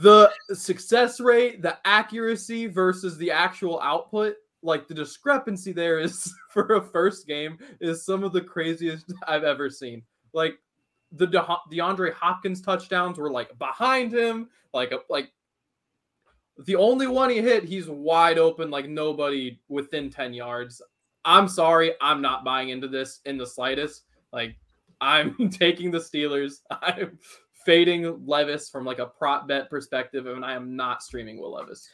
the 0.00 0.32
success 0.54 1.20
rate, 1.20 1.62
the 1.62 1.78
accuracy 1.84 2.66
versus 2.66 3.16
the 3.18 3.30
actual 3.30 3.80
output, 3.80 4.36
like 4.62 4.88
the 4.88 4.94
discrepancy 4.94 5.72
there 5.72 5.98
is 5.98 6.32
for 6.50 6.74
a 6.74 6.82
first 6.82 7.26
game 7.26 7.58
is 7.80 8.04
some 8.04 8.24
of 8.24 8.32
the 8.32 8.40
craziest 8.40 9.12
I've 9.26 9.44
ever 9.44 9.68
seen. 9.68 10.02
Like 10.32 10.58
the 11.12 11.26
De- 11.26 11.56
DeAndre 11.70 12.12
Hopkins 12.14 12.62
touchdowns 12.62 13.18
were 13.18 13.30
like 13.30 13.56
behind 13.58 14.12
him, 14.12 14.48
like 14.72 14.92
a, 14.92 15.00
like 15.10 15.30
The 16.58 16.76
only 16.76 17.06
one 17.06 17.30
he 17.30 17.42
hit, 17.42 17.64
he's 17.64 17.88
wide 17.88 18.38
open, 18.38 18.70
like 18.70 18.88
nobody 18.88 19.60
within 19.68 20.10
10 20.10 20.32
yards. 20.32 20.80
I'm 21.24 21.48
sorry, 21.48 21.94
I'm 22.00 22.20
not 22.22 22.44
buying 22.44 22.70
into 22.70 22.88
this 22.88 23.20
in 23.26 23.36
the 23.36 23.46
slightest. 23.46 24.04
Like, 24.32 24.56
I'm 25.00 25.48
taking 25.50 25.90
the 25.90 25.98
Steelers. 25.98 26.60
I'm 26.70 27.18
fading 27.64 28.26
Levis 28.26 28.68
from 28.68 28.84
like 28.84 28.98
a 28.98 29.06
prop 29.06 29.48
bet 29.48 29.70
perspective, 29.70 30.26
and 30.26 30.44
I 30.44 30.54
am 30.54 30.76
not 30.76 31.02
streaming 31.02 31.40
Will 31.40 31.52
Levis. 31.52 31.88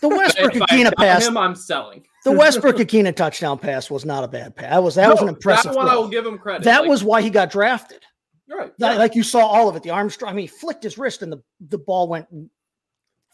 The 0.00 0.08
Westbrook 0.08 0.52
Ikhine 0.52 0.92
pass. 0.96 1.26
Him, 1.26 1.36
I'm 1.36 1.54
selling. 1.54 2.04
The 2.24 2.32
Westbrook 2.32 2.76
Ikhine 2.76 3.14
touchdown 3.14 3.58
pass 3.58 3.90
was 3.90 4.04
not 4.04 4.24
a 4.24 4.28
bad 4.28 4.56
pass. 4.56 4.70
That 4.70 4.82
was 4.82 4.94
that 4.96 5.06
no, 5.06 5.14
was 5.14 5.22
an 5.22 5.28
impressive. 5.28 5.72
That 5.72 5.76
one 5.76 5.88
I 5.88 5.96
will 5.96 6.08
give 6.08 6.26
him 6.26 6.38
credit. 6.38 6.64
That 6.64 6.82
like, 6.82 6.90
was 6.90 7.04
why 7.04 7.22
he 7.22 7.30
got 7.30 7.50
drafted. 7.50 8.02
Right. 8.48 8.72
Yeah. 8.78 8.94
Like 8.94 9.14
you 9.14 9.22
saw 9.22 9.46
all 9.46 9.68
of 9.68 9.76
it. 9.76 9.82
The 9.82 9.90
Armstrong. 9.90 10.32
I 10.32 10.34
mean, 10.34 10.44
he 10.44 10.48
flicked 10.48 10.82
his 10.82 10.98
wrist 10.98 11.22
and 11.22 11.32
the 11.32 11.42
the 11.68 11.78
ball 11.78 12.08
went 12.08 12.26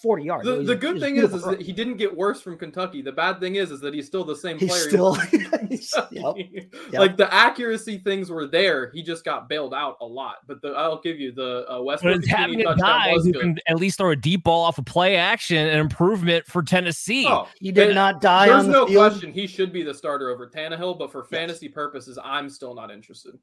40 0.00 0.24
yards. 0.24 0.46
The, 0.46 0.62
the 0.62 0.76
good 0.76 1.00
thing 1.00 1.16
is, 1.16 1.34
is 1.34 1.42
that 1.42 1.60
he 1.60 1.72
didn't 1.72 1.96
get 1.96 2.16
worse 2.16 2.40
from 2.40 2.56
Kentucky. 2.56 3.02
The 3.02 3.12
bad 3.12 3.40
thing 3.40 3.56
is, 3.56 3.72
is 3.72 3.80
that 3.80 3.92
he's 3.92 4.06
still 4.06 4.24
the 4.24 4.36
same 4.36 4.58
he's 4.58 4.70
player. 4.70 4.88
Still, 4.88 5.14
he's, 5.68 5.92
yep, 6.10 6.34
yep. 6.36 6.70
like 6.92 7.16
the 7.16 7.32
accuracy 7.34 7.98
things 7.98 8.30
were 8.30 8.46
there. 8.46 8.90
He 8.94 9.02
just 9.02 9.24
got 9.24 9.48
bailed 9.48 9.74
out 9.74 9.96
a 10.00 10.06
lot. 10.06 10.36
But 10.46 10.62
the, 10.62 10.68
I'll 10.68 11.00
give 11.00 11.18
you 11.18 11.32
the 11.32 11.70
uh, 11.70 11.82
Westbrook 11.82 12.24
having 12.26 12.64
a 12.64 12.76
guy 12.76 13.12
who 13.14 13.32
good. 13.32 13.40
can 13.40 13.58
at 13.66 13.76
least 13.76 13.98
throw 13.98 14.10
a 14.10 14.16
deep 14.16 14.44
ball 14.44 14.64
off 14.64 14.78
a 14.78 14.82
of 14.82 14.86
play 14.86 15.16
action, 15.16 15.56
an 15.56 15.80
improvement 15.80 16.46
for 16.46 16.62
Tennessee. 16.62 17.26
Oh, 17.28 17.48
he 17.58 17.72
did 17.72 17.94
not 17.94 18.20
die. 18.20 18.46
There's 18.46 18.66
the 18.66 18.72
no 18.72 18.86
field. 18.86 19.12
question 19.12 19.32
he 19.32 19.46
should 19.46 19.72
be 19.72 19.82
the 19.82 19.94
starter 19.94 20.30
over 20.30 20.48
Tannehill. 20.48 20.98
But 20.98 21.10
for 21.10 21.26
yes. 21.30 21.30
fantasy 21.30 21.68
purposes, 21.68 22.18
I'm 22.22 22.48
still 22.48 22.74
not 22.74 22.90
interested. 22.92 23.34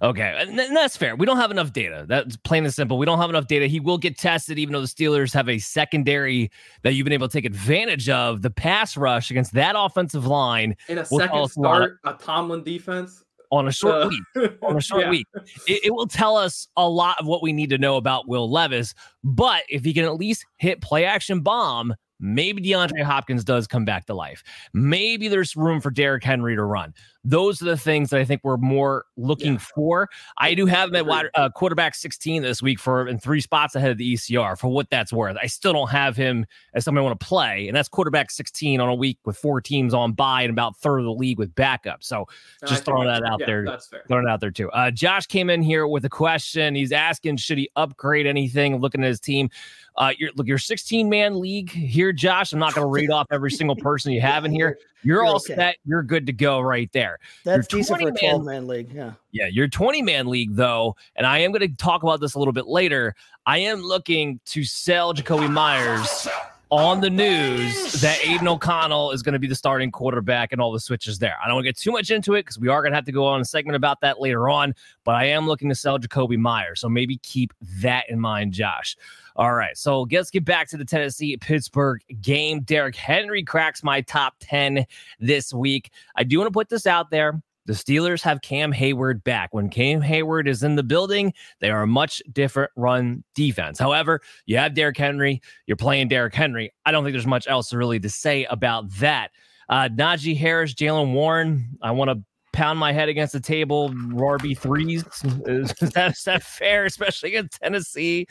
Okay, 0.00 0.34
and 0.38 0.58
that's 0.58 0.96
fair. 0.96 1.16
We 1.16 1.26
don't 1.26 1.38
have 1.38 1.50
enough 1.50 1.72
data. 1.72 2.04
That's 2.08 2.36
plain 2.36 2.64
and 2.64 2.72
simple. 2.72 2.98
We 2.98 3.06
don't 3.06 3.18
have 3.18 3.30
enough 3.30 3.48
data. 3.48 3.66
He 3.66 3.80
will 3.80 3.98
get 3.98 4.16
tested, 4.16 4.58
even 4.58 4.72
though 4.72 4.80
the 4.80 4.86
Steelers 4.86 5.34
have 5.34 5.48
a 5.48 5.58
secondary 5.58 6.50
that 6.82 6.94
you've 6.94 7.04
been 7.04 7.12
able 7.12 7.28
to 7.28 7.32
take 7.32 7.44
advantage 7.44 8.08
of. 8.08 8.42
The 8.42 8.50
pass 8.50 8.96
rush 8.96 9.30
against 9.30 9.52
that 9.54 9.74
offensive 9.76 10.26
line 10.26 10.76
in 10.88 10.98
a 10.98 11.04
second 11.04 11.48
start, 11.48 11.98
a, 12.04 12.10
a 12.10 12.14
Tomlin 12.14 12.62
defense 12.62 13.24
on 13.50 13.66
a 13.66 13.72
short 13.72 14.04
uh, 14.04 14.08
week. 14.08 14.52
On 14.62 14.76
a 14.76 14.80
short 14.80 15.02
yeah. 15.04 15.10
week, 15.10 15.26
it, 15.66 15.86
it 15.86 15.94
will 15.94 16.06
tell 16.06 16.36
us 16.36 16.68
a 16.76 16.88
lot 16.88 17.18
of 17.18 17.26
what 17.26 17.42
we 17.42 17.52
need 17.52 17.70
to 17.70 17.78
know 17.78 17.96
about 17.96 18.28
Will 18.28 18.48
Levis. 18.48 18.94
But 19.24 19.64
if 19.68 19.84
he 19.84 19.92
can 19.92 20.04
at 20.04 20.14
least 20.14 20.46
hit 20.58 20.80
play 20.80 21.04
action 21.04 21.40
bomb, 21.40 21.94
Maybe 22.20 22.60
DeAndre 22.60 23.02
Hopkins 23.02 23.44
does 23.44 23.66
come 23.66 23.84
back 23.84 24.06
to 24.06 24.14
life. 24.14 24.42
Maybe 24.72 25.28
there's 25.28 25.54
room 25.54 25.80
for 25.80 25.90
Derrick 25.90 26.24
Henry 26.24 26.56
to 26.56 26.64
run. 26.64 26.92
Those 27.28 27.60
are 27.60 27.66
the 27.66 27.76
things 27.76 28.08
that 28.08 28.20
I 28.20 28.24
think 28.24 28.40
we're 28.42 28.56
more 28.56 29.04
looking 29.18 29.54
yeah. 29.54 29.58
for. 29.58 30.08
I 30.38 30.54
do 30.54 30.64
have 30.64 30.94
him 30.94 31.10
at 31.10 31.26
uh, 31.34 31.50
quarterback 31.50 31.94
16 31.94 32.42
this 32.42 32.62
week 32.62 32.78
for 32.78 33.06
in 33.06 33.18
three 33.18 33.42
spots 33.42 33.74
ahead 33.74 33.90
of 33.90 33.98
the 33.98 34.14
ECR 34.14 34.58
for 34.58 34.68
what 34.68 34.88
that's 34.88 35.12
worth. 35.12 35.36
I 35.40 35.46
still 35.46 35.74
don't 35.74 35.90
have 35.90 36.16
him 36.16 36.46
as 36.72 36.84
somebody 36.84 37.02
I 37.02 37.08
want 37.08 37.20
to 37.20 37.26
play, 37.26 37.68
and 37.68 37.76
that's 37.76 37.88
quarterback 37.88 38.30
16 38.30 38.80
on 38.80 38.88
a 38.88 38.94
week 38.94 39.18
with 39.26 39.36
four 39.36 39.60
teams 39.60 39.92
on 39.92 40.12
by 40.12 40.40
and 40.40 40.50
about 40.50 40.78
third 40.78 41.00
of 41.00 41.04
the 41.04 41.12
league 41.12 41.38
with 41.38 41.54
backup. 41.54 42.02
So 42.02 42.26
just 42.66 42.86
throwing 42.86 43.08
that 43.08 43.22
out 43.24 43.40
yeah, 43.40 43.46
there. 43.46 43.64
That's 43.66 43.88
fair. 43.88 44.04
Throwing 44.08 44.26
it 44.26 44.30
out 44.30 44.40
there 44.40 44.50
too. 44.50 44.70
Uh, 44.70 44.90
Josh 44.90 45.26
came 45.26 45.50
in 45.50 45.60
here 45.60 45.86
with 45.86 46.06
a 46.06 46.08
question. 46.08 46.74
He's 46.74 46.92
asking, 46.92 47.36
should 47.36 47.58
he 47.58 47.68
upgrade 47.76 48.26
anything? 48.26 48.78
Looking 48.78 49.02
at 49.02 49.08
his 49.08 49.20
team. 49.20 49.50
Uh, 49.98 50.12
you're 50.16 50.30
look, 50.36 50.46
your 50.46 50.58
16 50.58 51.08
man 51.08 51.40
league 51.40 51.70
here, 51.70 52.12
Josh. 52.12 52.52
I'm 52.52 52.58
not 52.58 52.74
going 52.74 52.86
to 52.86 52.90
read 52.90 53.10
off 53.10 53.26
every 53.30 53.50
single 53.50 53.76
person 53.76 54.12
you 54.12 54.20
have 54.20 54.44
in 54.44 54.52
here. 54.52 54.78
You're, 55.02 55.16
you're 55.16 55.24
all 55.24 55.36
okay. 55.36 55.54
set. 55.54 55.76
You're 55.84 56.02
good 56.02 56.26
to 56.26 56.32
go 56.32 56.60
right 56.60 56.90
there. 56.92 57.18
That's 57.44 57.70
your 57.72 57.80
decent 57.80 58.02
for 58.02 58.08
a 58.08 58.12
12 58.12 58.44
man 58.44 58.66
league. 58.66 58.92
Yeah. 58.92 59.12
Yeah. 59.32 59.46
Your 59.46 59.68
20 59.68 60.02
man 60.02 60.26
league, 60.26 60.54
though, 60.54 60.96
and 61.16 61.26
I 61.26 61.38
am 61.38 61.52
going 61.52 61.68
to 61.68 61.76
talk 61.76 62.02
about 62.02 62.20
this 62.20 62.34
a 62.34 62.38
little 62.38 62.52
bit 62.52 62.66
later. 62.66 63.14
I 63.46 63.58
am 63.58 63.80
looking 63.80 64.40
to 64.46 64.64
sell 64.64 65.14
Jakobi 65.14 65.50
Meyers 65.50 66.28
on 66.70 67.00
the 67.00 67.08
news 67.08 67.92
that 68.00 68.18
Aidan 68.22 68.46
O'Connell 68.46 69.10
is 69.12 69.22
going 69.22 69.32
to 69.32 69.38
be 69.38 69.46
the 69.46 69.54
starting 69.54 69.90
quarterback 69.90 70.52
and 70.52 70.60
all 70.60 70.70
the 70.70 70.80
switches 70.80 71.18
there. 71.18 71.36
I 71.42 71.46
don't 71.46 71.56
want 71.56 71.64
to 71.64 71.68
get 71.70 71.78
too 71.78 71.92
much 71.92 72.10
into 72.10 72.34
it 72.34 72.42
because 72.42 72.58
we 72.58 72.68
are 72.68 72.82
going 72.82 72.92
to 72.92 72.96
have 72.96 73.06
to 73.06 73.12
go 73.12 73.26
on 73.26 73.40
a 73.40 73.44
segment 73.44 73.76
about 73.76 74.00
that 74.02 74.20
later 74.20 74.50
on, 74.50 74.74
but 75.04 75.14
I 75.14 75.24
am 75.24 75.46
looking 75.46 75.68
to 75.70 75.74
sell 75.74 75.98
Jakobi 75.98 76.36
Meyers. 76.36 76.80
So 76.80 76.88
maybe 76.88 77.16
keep 77.18 77.54
that 77.80 78.10
in 78.10 78.20
mind, 78.20 78.52
Josh. 78.52 78.96
All 79.36 79.54
right. 79.54 79.76
So 79.78 80.06
let's 80.10 80.30
get 80.30 80.44
back 80.44 80.68
to 80.68 80.76
the 80.76 80.84
Tennessee 80.84 81.36
Pittsburgh 81.36 82.02
game. 82.20 82.60
Derrick 82.60 82.96
Henry 82.96 83.42
cracks 83.42 83.82
my 83.82 84.00
top 84.02 84.34
10 84.40 84.84
this 85.20 85.54
week. 85.54 85.90
I 86.16 86.24
do 86.24 86.38
want 86.38 86.48
to 86.48 86.52
put 86.52 86.68
this 86.68 86.86
out 86.86 87.10
there. 87.10 87.40
The 87.68 87.74
Steelers 87.74 88.22
have 88.22 88.40
Cam 88.40 88.72
Heyward 88.72 89.22
back. 89.24 89.52
When 89.52 89.68
Cam 89.68 90.00
Heyward 90.00 90.48
is 90.48 90.62
in 90.62 90.76
the 90.76 90.82
building, 90.82 91.34
they 91.60 91.68
are 91.68 91.82
a 91.82 91.86
much 91.86 92.22
different 92.32 92.70
run 92.76 93.22
defense. 93.34 93.78
However, 93.78 94.22
you 94.46 94.56
have 94.56 94.72
Derrick 94.72 94.96
Henry. 94.96 95.42
You're 95.66 95.76
playing 95.76 96.08
Derrick 96.08 96.34
Henry. 96.34 96.72
I 96.86 96.92
don't 96.92 97.04
think 97.04 97.12
there's 97.12 97.26
much 97.26 97.46
else 97.46 97.74
really 97.74 98.00
to 98.00 98.08
say 98.08 98.46
about 98.46 98.90
that. 98.94 99.32
Uh, 99.68 99.90
Najee 99.90 100.34
Harris, 100.34 100.72
Jaylen 100.72 101.12
Warren. 101.12 101.68
I 101.82 101.90
want 101.90 102.10
to 102.10 102.24
pound 102.54 102.78
my 102.78 102.90
head 102.90 103.10
against 103.10 103.34
the 103.34 103.40
table, 103.40 103.90
RB 103.90 104.56
threes. 104.56 105.04
Is, 105.46 105.74
that, 105.92 106.12
is 106.12 106.24
that 106.24 106.42
fair, 106.42 106.86
especially 106.86 107.34
in 107.34 107.50
Tennessee? 107.50 108.26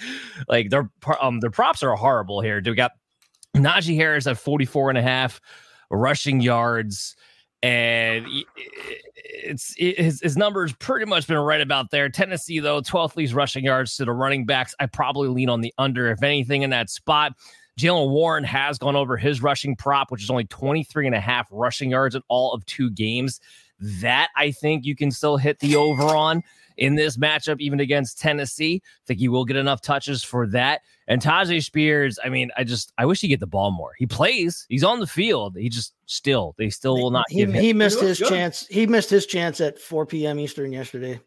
Like 0.48 0.72
their 0.72 0.89
um 1.22 1.41
their 1.41 1.51
props 1.51 1.84
are 1.84 1.96
horrible 1.96 2.41
here. 2.41 2.60
Do 2.60 2.72
we 2.72 2.75
got 2.75 2.94
Najee 3.56 3.98
Harris 3.98 4.25
at 4.25 4.39
44 4.39 4.89
and 4.89 4.98
a 4.98 5.03
half 5.03 5.39
rushing 5.91 6.41
yards 6.41 7.15
and 7.64 8.28
it's 9.48 9.74
it, 9.78 10.00
his, 10.00 10.22
his 10.22 10.38
numbers 10.38 10.74
pretty 10.74 11.06
much 11.06 11.28
been 11.28 11.38
right 11.38 11.62
about 11.62 11.92
there. 11.92 12.10
Tennessee, 12.10 12.60
though, 12.60 12.82
12th 12.82 13.16
least 13.16 13.34
rushing 13.34 13.64
yards 13.64 13.96
to 13.98 14.06
the 14.06 14.12
running 14.12 14.46
backs. 14.46 14.76
I 14.80 14.86
probably 14.86 15.30
lean 15.30 15.50
on 15.50 15.62
the 15.62 15.74
under, 15.78 16.10
if 16.12 16.24
anything, 16.24 16.62
in 16.62 16.70
that 16.72 16.90
spot. 16.90 17.34
Jaylen 17.80 18.10
Warren 18.10 18.44
has 18.44 18.80
gone 18.80 18.96
over 18.96 19.18
his 19.18 19.42
rushing 19.42 19.76
prop, 19.76 20.12
which 20.12 20.24
is 20.24 20.30
only 20.32 20.46
23 20.46 21.06
and 21.06 21.16
a 21.16 21.20
half 21.20 21.48
rushing 21.52 21.92
yards 21.92 22.16
in 22.16 22.24
all 22.28 22.54
of 22.54 22.66
two 22.66 22.90
games. 22.90 23.40
That 23.79 24.29
I 24.36 24.51
think 24.51 24.86
you 24.86 24.96
can 24.96 25.12
still 25.12 25.38
hit 25.38 25.60
the 25.60 25.75
over 25.75 26.03
on 26.03 26.43
in 26.77 26.96
this 26.96 27.17
matchup, 27.17 27.60
even 27.60 27.79
against 27.79 28.19
Tennessee. 28.19 28.81
I 28.84 29.01
think 29.07 29.19
he 29.19 29.27
will 29.27 29.46
get 29.46 29.57
enough 29.57 29.81
touches 29.81 30.24
for 30.24 30.48
that. 30.48 30.81
And 31.07 31.22
Tyjae 31.22 31.63
Spears, 31.63 32.19
I 32.24 32.29
mean, 32.29 32.51
I 32.57 32.63
just 32.63 32.93
I 32.98 33.05
wish 33.05 33.22
he 33.22 33.27
get 33.27 33.39
the 33.39 33.48
ball 33.48 33.72
more. 33.72 33.91
He 33.98 34.05
plays, 34.05 34.65
he's 34.69 34.84
on 34.84 35.00
the 35.00 35.07
field. 35.07 35.55
He 35.57 35.69
just 35.69 35.93
still 36.05 36.55
they 36.57 36.69
still 36.69 37.01
will 37.01 37.12
not 37.12 37.25
he, 37.29 37.46
give 37.46 37.53
he 37.53 37.74
missed 37.74 38.00
his 38.00 38.19
good. 38.19 38.29
chance. 38.29 38.67
He 38.67 38.88
missed 38.88 39.10
his 39.10 39.25
chance 39.25 39.62
at 39.62 39.79
4 39.79 40.05
p.m. 40.05 40.39
Eastern 40.39 40.72
yesterday. 40.72 41.19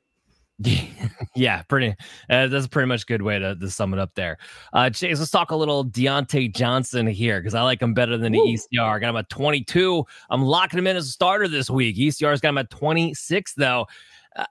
yeah, 1.34 1.62
pretty. 1.62 1.94
Uh, 2.28 2.46
that's 2.48 2.66
a 2.66 2.68
pretty 2.68 2.86
much 2.86 3.06
good 3.06 3.22
way 3.22 3.38
to, 3.38 3.56
to 3.56 3.70
sum 3.70 3.94
it 3.94 3.98
up 3.98 4.14
there. 4.14 4.38
Uh, 4.72 4.90
Chase, 4.90 5.18
let's 5.18 5.30
talk 5.30 5.50
a 5.50 5.56
little 5.56 5.84
Diontae 5.84 6.54
Johnson 6.54 7.06
here 7.06 7.40
because 7.40 7.54
I 7.54 7.62
like 7.62 7.80
him 7.80 7.94
better 7.94 8.18
than 8.18 8.32
the 8.32 8.38
Woo. 8.38 8.46
ECR. 8.46 8.96
I 8.96 8.98
got 8.98 9.10
him 9.10 9.16
at 9.16 9.30
22. 9.30 10.04
I'm 10.28 10.42
locking 10.42 10.78
him 10.78 10.86
in 10.86 10.96
as 10.96 11.06
a 11.06 11.10
starter 11.10 11.48
this 11.48 11.70
week. 11.70 11.96
ECR's 11.96 12.40
got 12.40 12.50
him 12.50 12.58
at 12.58 12.70
26 12.70 13.54
though. 13.54 13.86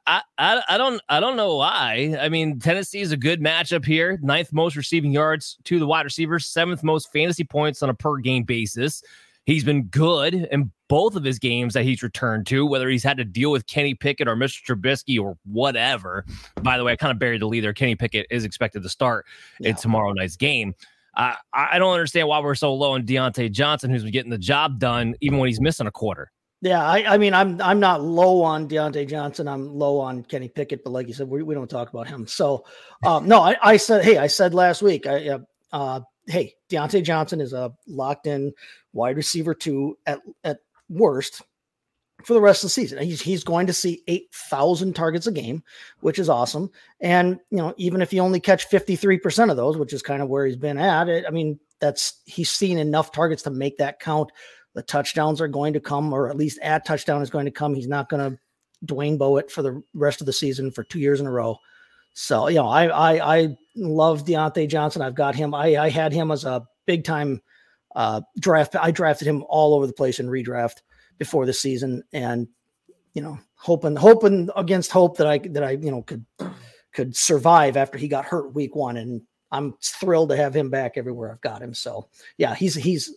I, 0.06 0.22
I, 0.38 0.62
I 0.68 0.78
don't 0.78 1.01
I 1.08 1.20
don't 1.20 1.38
know 1.38 1.56
why. 1.56 2.18
I 2.20 2.28
mean, 2.28 2.60
Tennessee 2.60 3.00
is 3.00 3.12
a 3.12 3.18
good 3.18 3.39
matchup 3.39 3.86
here. 3.86 4.20
Ninth 4.22 4.51
most 4.51 4.75
receiving 4.75 5.12
yards 5.12 5.58
to 5.66 5.80
the 5.80 5.88
wide 5.88 6.06
receivers, 6.06 6.48
seventh 6.48 6.84
most 6.84 7.12
fantasy 7.13 7.46
points 7.46 7.82
on 7.82 7.89
a 7.89 7.94
per 7.94 8.18
game 8.18 8.44
basis. 8.44 9.01
He's 9.46 9.63
been 9.63 9.84
good 9.84 10.34
in 10.34 10.72
both 10.89 11.15
of 11.15 11.24
his 11.24 11.39
games 11.39 11.74
that 11.75 11.84
he's 11.84 12.03
returned 12.03 12.46
to, 12.48 12.65
whether 12.65 12.89
he's 12.89 13.03
had 13.03 13.17
to 13.17 13.24
deal 13.24 13.51
with 13.51 13.65
Kenny 13.67 13.93
Pickett 13.93 14.27
or 14.27 14.36
Mr. 14.36 14.75
Trubisky 14.75 15.22
or 15.22 15.38
whatever. 15.46 16.25
By 16.62 16.77
the 16.77 16.84
way, 16.84 16.91
I 16.91 16.96
kind 16.98 17.12
of 17.12 17.19
buried 17.19 17.41
the 17.41 17.48
lead 17.48 17.63
there. 17.63 17.74
Kenny 17.74 17.96
Pickett 17.96 18.27
is 18.29 18.43
expected 18.43 18.84
to 18.84 18.89
start 18.89 19.25
yeah. 19.60 19.69
in 19.69 19.75
tomorrow 19.75 20.12
night's 20.12 20.36
game. 20.36 20.75
Uh, 21.15 21.34
I 21.53 21.79
don't 21.79 21.93
understand 21.93 22.27
why 22.27 22.39
we're 22.39 22.55
so 22.55 22.74
low 22.74 22.93
on 22.93 23.03
Diontae 23.03 23.51
Johnson, 23.51 23.89
who's 23.89 24.03
been 24.03 24.12
getting 24.12 24.31
the 24.31 24.38
job 24.38 24.79
done 24.79 25.15
even 25.22 25.38
when 25.38 25.48
he's 25.48 25.62
missing 25.62 25.88
a 25.88 25.91
quarter. 25.91 26.31
Yeah, 26.62 26.86
I, 26.86 27.13
I 27.13 27.17
mean, 27.17 27.34
I'm 27.34 27.62
I'm 27.62 27.79
not 27.79 28.01
low 28.01 28.41
on 28.41 28.67
Diontae 28.67 29.08
Johnson. 29.08 29.48
I'm 29.48 29.74
low 29.74 30.00
on 30.00 30.24
Kenny 30.24 30.50
Pickett, 30.50 30.84
but 30.84 30.91
like 30.91 31.08
you 31.08 31.13
said, 31.13 31.29
we, 31.29 31.41
we 31.41 31.55
don't 31.55 31.69
talk 31.69 31.89
about 31.89 32.08
him. 32.08 32.27
So, 32.27 32.65
um, 33.05 33.27
no, 33.27 33.41
I, 33.41 33.55
I 33.62 33.77
said, 33.77 34.03
hey, 34.03 34.17
I 34.17 34.27
said 34.27 34.53
last 34.53 34.81
week, 34.81 35.08
I, 35.08 35.29
uh, 35.29 35.39
uh, 35.72 36.01
hey, 36.27 36.55
Diontae 36.69 37.03
Johnson 37.03 37.39
is 37.39 37.53
a 37.53 37.74
locked 37.88 38.27
in 38.27 38.51
wide 38.91 39.15
receiver 39.15 39.53
two 39.53 39.98
at 40.05 40.19
at 40.43 40.60
worst 40.89 41.41
for 42.24 42.34
the 42.34 42.41
rest 42.41 42.63
of 42.63 42.67
the 42.67 42.72
season. 42.72 43.01
He's 43.03 43.22
he's 43.22 43.43
going 43.43 43.67
to 43.67 43.74
see 43.74 44.03
eight 44.08 44.27
thousand 44.34 44.96
targets 44.96 45.27
a 45.27 45.31
game, 45.31 45.63
which 46.01 46.19
is 46.19 46.29
awesome. 46.29 46.69
And 47.00 47.39
you 47.50 47.58
know, 47.58 47.74
even 47.77 48.01
if 48.01 48.12
you 48.12 48.22
only 48.22 48.39
catch 48.39 48.65
fifty 48.65 48.96
three 48.96 49.17
percent 49.17 49.51
of 49.51 49.58
those, 49.58 49.77
which 49.77 49.93
is 49.93 50.01
kind 50.01 50.22
of 50.22 50.29
where 50.29 50.46
he's 50.46 50.58
been 50.58 50.77
at, 50.77 51.08
it, 51.08 51.25
I 51.27 51.31
mean, 51.31 51.60
that's 51.79 52.22
he's 52.25 52.50
seen 52.50 52.77
enough 52.77 53.12
targets 53.12 53.43
to 53.43 53.51
make 53.51 53.77
that 53.77 54.00
count 54.00 54.31
the 54.75 54.84
touchdowns 54.84 55.41
are 55.41 55.48
going 55.48 55.74
to 55.74 55.79
come, 55.79 56.13
or 56.13 56.29
at 56.29 56.38
least 56.38 56.60
at 56.62 56.86
touchdown 56.86 57.22
is 57.22 57.29
going 57.29 57.46
to 57.46 57.51
come. 57.51 57.74
He's 57.74 57.88
not 57.88 58.10
going 58.10 58.31
to 58.31 58.39
Dwayne 58.86 59.17
Bowe 59.17 59.38
it 59.38 59.51
for 59.51 59.62
the 59.62 59.81
rest 59.93 60.22
of 60.22 60.25
the 60.25 60.34
season 60.34 60.72
for 60.72 60.84
two 60.84 61.00
years 61.00 61.19
in 61.19 61.27
a 61.27 61.31
row. 61.31 61.58
So, 62.13 62.48
you 62.48 62.55
know, 62.55 62.67
I 62.67 62.88
I, 62.88 63.38
I 63.38 63.58
love 63.75 64.25
Diontae 64.25 64.69
Johnson. 64.69 65.01
I've 65.01 65.15
got 65.15 65.36
him. 65.36 65.53
I, 65.53 65.77
I 65.77 65.89
had 65.89 66.13
him 66.13 66.31
as 66.31 66.46
a 66.46 66.65
big 66.86 67.03
time 67.03 67.41
uh, 68.00 68.22
draft. 68.39 68.77
I 68.77 68.91
drafted 68.91 69.27
him 69.27 69.44
all 69.50 69.74
over 69.74 69.86
the 69.86 69.91
place 69.91 70.22
in 70.22 70.27
redraft 70.27 70.77
before 71.18 71.46
the 71.46 71.51
season, 71.51 72.01
and 72.13 72.48
you 73.13 73.22
know, 73.22 73.38
hoping 73.56 73.98
hoping 73.98 74.50
against 74.56 74.89
hope 74.89 75.18
that 75.18 75.27
I 75.27 75.39
that 75.39 75.63
I 75.63 75.72
you 75.72 75.91
know 75.91 76.03
could 76.03 76.25
could 76.94 77.13
survive 77.13 77.75
after 77.75 77.98
he 77.98 78.08
got 78.08 78.24
hurt 78.24 78.56
week 78.56 78.74
one, 78.74 78.96
and 78.96 79.22
I'm 79.51 79.74
thrilled 79.84 80.29
to 80.29 80.38
have 80.38 80.56
him 80.56 80.70
back 80.70 80.94
everywhere 80.96 81.29
I've 81.29 81.41
got 81.41 81.62
him. 81.62 81.74
So 81.74 82.08
yeah, 82.38 82.56
he's 82.56 82.74
he's 82.74 83.13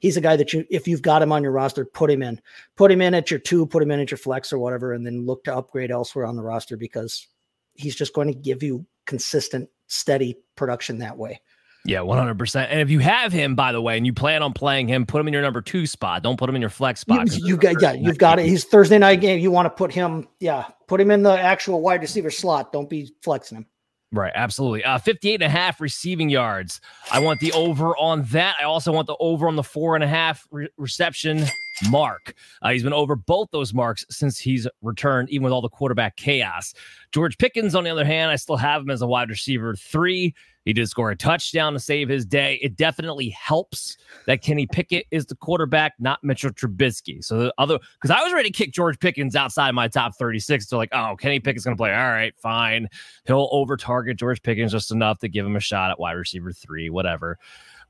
he's 0.00 0.18
a 0.18 0.20
guy 0.20 0.36
that 0.36 0.52
you 0.52 0.66
if 0.68 0.86
you've 0.86 1.00
got 1.00 1.22
him 1.22 1.32
on 1.32 1.42
your 1.42 1.52
roster, 1.52 1.86
put 1.86 2.10
him 2.10 2.22
in. 2.22 2.38
Put 2.76 2.92
him 2.92 3.00
in 3.00 3.14
at 3.14 3.30
your 3.30 3.40
two, 3.40 3.64
put 3.64 3.82
him 3.82 3.90
in 3.90 4.00
at 4.00 4.10
your 4.10 4.18
flex 4.18 4.52
or 4.52 4.58
whatever, 4.58 4.92
and 4.92 5.06
then 5.06 5.24
look 5.24 5.44
to 5.44 5.56
upgrade 5.56 5.90
elsewhere 5.90 6.26
on 6.26 6.36
the 6.36 6.42
roster 6.42 6.76
because 6.76 7.26
he's 7.72 7.96
just 7.96 8.12
going 8.12 8.28
to 8.28 8.38
give 8.38 8.62
you 8.62 8.84
consistent, 9.06 9.70
steady 9.86 10.36
production 10.54 10.98
that 10.98 11.16
way. 11.16 11.40
Yeah, 11.84 12.00
100%. 12.00 12.66
And 12.68 12.80
if 12.80 12.90
you 12.90 12.98
have 12.98 13.32
him, 13.32 13.54
by 13.54 13.72
the 13.72 13.80
way, 13.80 13.96
and 13.96 14.04
you 14.04 14.12
plan 14.12 14.42
on 14.42 14.52
playing 14.52 14.88
him, 14.88 15.06
put 15.06 15.20
him 15.20 15.28
in 15.28 15.32
your 15.32 15.42
number 15.42 15.62
two 15.62 15.86
spot. 15.86 16.22
Don't 16.22 16.38
put 16.38 16.48
him 16.48 16.56
in 16.56 16.60
your 16.60 16.70
flex 16.70 17.00
spot. 17.00 17.32
You, 17.32 17.46
you 17.46 17.56
got, 17.56 17.80
yeah, 17.80 17.92
you've 17.92 18.18
got 18.18 18.38
it. 18.38 18.46
He's 18.46 18.64
Thursday 18.64 18.98
night 18.98 19.20
game. 19.20 19.38
You 19.38 19.50
want 19.50 19.66
to 19.66 19.70
put 19.70 19.92
him, 19.92 20.28
yeah, 20.40 20.64
put 20.86 21.00
him 21.00 21.10
in 21.10 21.22
the 21.22 21.38
actual 21.38 21.80
wide 21.80 22.02
receiver 22.02 22.30
slot. 22.30 22.72
Don't 22.72 22.90
be 22.90 23.10
flexing 23.22 23.58
him. 23.58 23.66
Right, 24.10 24.32
absolutely. 24.34 24.84
Uh, 24.84 24.98
58 24.98 25.34
and 25.34 25.42
a 25.42 25.48
half 25.50 25.82
receiving 25.82 26.30
yards. 26.30 26.80
I 27.12 27.20
want 27.20 27.40
the 27.40 27.52
over 27.52 27.94
on 27.98 28.22
that. 28.24 28.56
I 28.58 28.64
also 28.64 28.90
want 28.90 29.06
the 29.06 29.16
over 29.20 29.46
on 29.48 29.56
the 29.56 29.62
four 29.62 29.94
and 29.96 30.02
a 30.02 30.08
half 30.08 30.46
re- 30.50 30.68
reception 30.78 31.44
mark. 31.90 32.34
Uh, 32.62 32.70
he's 32.70 32.82
been 32.82 32.94
over 32.94 33.16
both 33.16 33.50
those 33.50 33.74
marks 33.74 34.06
since 34.08 34.38
he's 34.38 34.66
returned, 34.80 35.28
even 35.28 35.44
with 35.44 35.52
all 35.52 35.60
the 35.60 35.68
quarterback 35.68 36.16
chaos. 36.16 36.72
George 37.12 37.36
Pickens, 37.36 37.74
on 37.74 37.84
the 37.84 37.90
other 37.90 38.04
hand, 38.04 38.30
I 38.30 38.36
still 38.36 38.56
have 38.56 38.80
him 38.80 38.90
as 38.90 39.02
a 39.02 39.06
wide 39.06 39.28
receiver 39.28 39.76
three. 39.76 40.34
He 40.68 40.74
did 40.74 40.86
score 40.86 41.10
a 41.10 41.16
touchdown 41.16 41.72
to 41.72 41.78
save 41.78 42.10
his 42.10 42.26
day. 42.26 42.58
It 42.60 42.76
definitely 42.76 43.30
helps 43.30 43.96
that 44.26 44.42
Kenny 44.42 44.66
Pickett 44.66 45.06
is 45.10 45.24
the 45.24 45.34
quarterback, 45.34 45.94
not 45.98 46.22
Mitchell 46.22 46.50
Trubisky. 46.50 47.24
So 47.24 47.38
the 47.38 47.54
other, 47.56 47.78
because 47.94 48.14
I 48.14 48.22
was 48.22 48.34
ready 48.34 48.50
to 48.50 48.54
kick 48.54 48.74
George 48.74 48.98
Pickens 49.00 49.34
outside 49.34 49.70
my 49.70 49.88
top 49.88 50.14
36. 50.18 50.68
So 50.68 50.76
like, 50.76 50.90
oh, 50.92 51.16
Kenny 51.18 51.40
Pickett's 51.40 51.64
going 51.64 51.74
to 51.74 51.80
play. 51.80 51.94
All 51.94 52.10
right, 52.10 52.34
fine. 52.36 52.86
He'll 53.24 53.48
over 53.50 53.78
target 53.78 54.18
George 54.18 54.42
Pickens 54.42 54.70
just 54.70 54.92
enough 54.92 55.20
to 55.20 55.28
give 55.30 55.46
him 55.46 55.56
a 55.56 55.60
shot 55.60 55.90
at 55.90 55.98
wide 55.98 56.12
receiver 56.12 56.52
three, 56.52 56.90
whatever. 56.90 57.38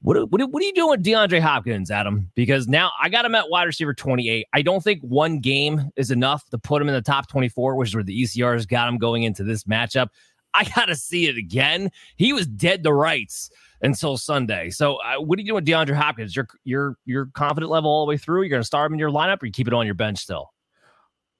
What, 0.02 0.30
what, 0.30 0.48
what 0.48 0.62
are 0.62 0.66
you 0.66 0.72
doing 0.72 0.90
with 0.90 1.02
DeAndre 1.02 1.40
Hopkins, 1.40 1.90
Adam? 1.90 2.30
Because 2.36 2.68
now 2.68 2.92
I 3.02 3.08
got 3.08 3.24
him 3.24 3.34
at 3.34 3.50
wide 3.50 3.64
receiver 3.64 3.92
28. 3.92 4.46
I 4.52 4.62
don't 4.62 4.84
think 4.84 5.00
one 5.02 5.40
game 5.40 5.90
is 5.96 6.12
enough 6.12 6.48
to 6.50 6.58
put 6.58 6.80
him 6.80 6.86
in 6.86 6.94
the 6.94 7.02
top 7.02 7.28
24, 7.28 7.74
which 7.74 7.88
is 7.88 7.96
where 7.96 8.04
the 8.04 8.22
ECRs 8.22 8.68
got 8.68 8.88
him 8.88 8.98
going 8.98 9.24
into 9.24 9.42
this 9.42 9.64
matchup. 9.64 10.10
I 10.54 10.64
got 10.64 10.86
to 10.86 10.96
see 10.96 11.26
it 11.26 11.36
again. 11.36 11.90
He 12.16 12.32
was 12.32 12.46
dead 12.46 12.82
to 12.84 12.92
rights 12.92 13.50
until 13.82 14.16
Sunday. 14.16 14.70
So, 14.70 14.96
uh, 14.96 15.20
what 15.20 15.38
are 15.38 15.42
you 15.42 15.46
doing 15.46 15.56
with 15.56 15.66
DeAndre 15.66 15.94
Hopkins? 15.94 16.34
You're 16.34 16.48
you're 16.64 16.96
you're 17.04 17.26
confident 17.26 17.70
level 17.70 17.90
all 17.90 18.04
the 18.04 18.10
way 18.10 18.16
through. 18.16 18.42
You're 18.42 18.50
going 18.50 18.62
to 18.62 18.66
start 18.66 18.90
him 18.90 18.94
in 18.94 18.98
your 18.98 19.10
lineup, 19.10 19.42
or 19.42 19.46
you 19.46 19.52
keep 19.52 19.68
it 19.68 19.74
on 19.74 19.86
your 19.86 19.94
bench 19.94 20.18
still. 20.18 20.52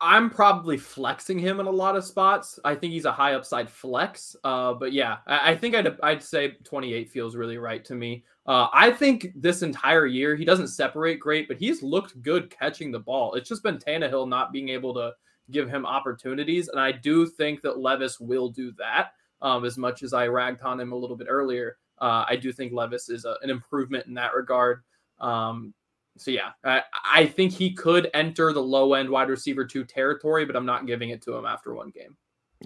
I'm 0.00 0.30
probably 0.30 0.76
flexing 0.76 1.40
him 1.40 1.58
in 1.58 1.66
a 1.66 1.70
lot 1.70 1.96
of 1.96 2.04
spots. 2.04 2.60
I 2.64 2.76
think 2.76 2.92
he's 2.92 3.04
a 3.04 3.10
high 3.10 3.34
upside 3.34 3.68
flex. 3.68 4.36
Uh, 4.44 4.74
but 4.74 4.92
yeah, 4.92 5.18
I, 5.26 5.52
I, 5.52 5.56
think 5.56 5.74
I'd 5.74 5.98
I'd 6.02 6.22
say 6.22 6.52
28 6.62 7.10
feels 7.10 7.34
really 7.34 7.58
right 7.58 7.84
to 7.84 7.96
me. 7.96 8.24
Uh, 8.46 8.68
I 8.72 8.92
think 8.92 9.32
this 9.34 9.62
entire 9.62 10.06
year 10.06 10.36
he 10.36 10.44
doesn't 10.44 10.68
separate 10.68 11.18
great, 11.18 11.48
but 11.48 11.56
he's 11.56 11.82
looked 11.82 12.22
good 12.22 12.48
catching 12.48 12.92
the 12.92 13.00
ball. 13.00 13.34
It's 13.34 13.48
just 13.48 13.64
been 13.64 13.78
Tannehill 13.78 14.28
not 14.28 14.52
being 14.52 14.68
able 14.68 14.94
to 14.94 15.14
give 15.50 15.68
him 15.68 15.86
opportunities. 15.86 16.68
And 16.68 16.80
I 16.80 16.92
do 16.92 17.26
think 17.26 17.62
that 17.62 17.78
Levis 17.78 18.20
will 18.20 18.48
do 18.48 18.72
that. 18.78 19.12
Um, 19.40 19.64
as 19.64 19.78
much 19.78 20.02
as 20.02 20.12
I 20.12 20.26
ragged 20.26 20.62
on 20.62 20.80
him 20.80 20.92
a 20.92 20.96
little 20.96 21.16
bit 21.16 21.28
earlier, 21.30 21.76
uh, 22.00 22.24
I 22.28 22.36
do 22.36 22.52
think 22.52 22.72
Levis 22.72 23.08
is 23.08 23.24
a, 23.24 23.36
an 23.42 23.50
improvement 23.50 24.06
in 24.06 24.14
that 24.14 24.34
regard. 24.34 24.82
Um, 25.20 25.74
so 26.16 26.30
yeah, 26.30 26.50
I, 26.64 26.82
I 27.04 27.26
think 27.26 27.52
he 27.52 27.72
could 27.72 28.10
enter 28.14 28.52
the 28.52 28.62
low 28.62 28.94
end 28.94 29.08
wide 29.08 29.28
receiver 29.28 29.64
two 29.64 29.84
territory, 29.84 30.44
but 30.44 30.56
I'm 30.56 30.66
not 30.66 30.86
giving 30.86 31.10
it 31.10 31.22
to 31.22 31.34
him 31.34 31.46
after 31.46 31.74
one 31.74 31.90
game. 31.90 32.16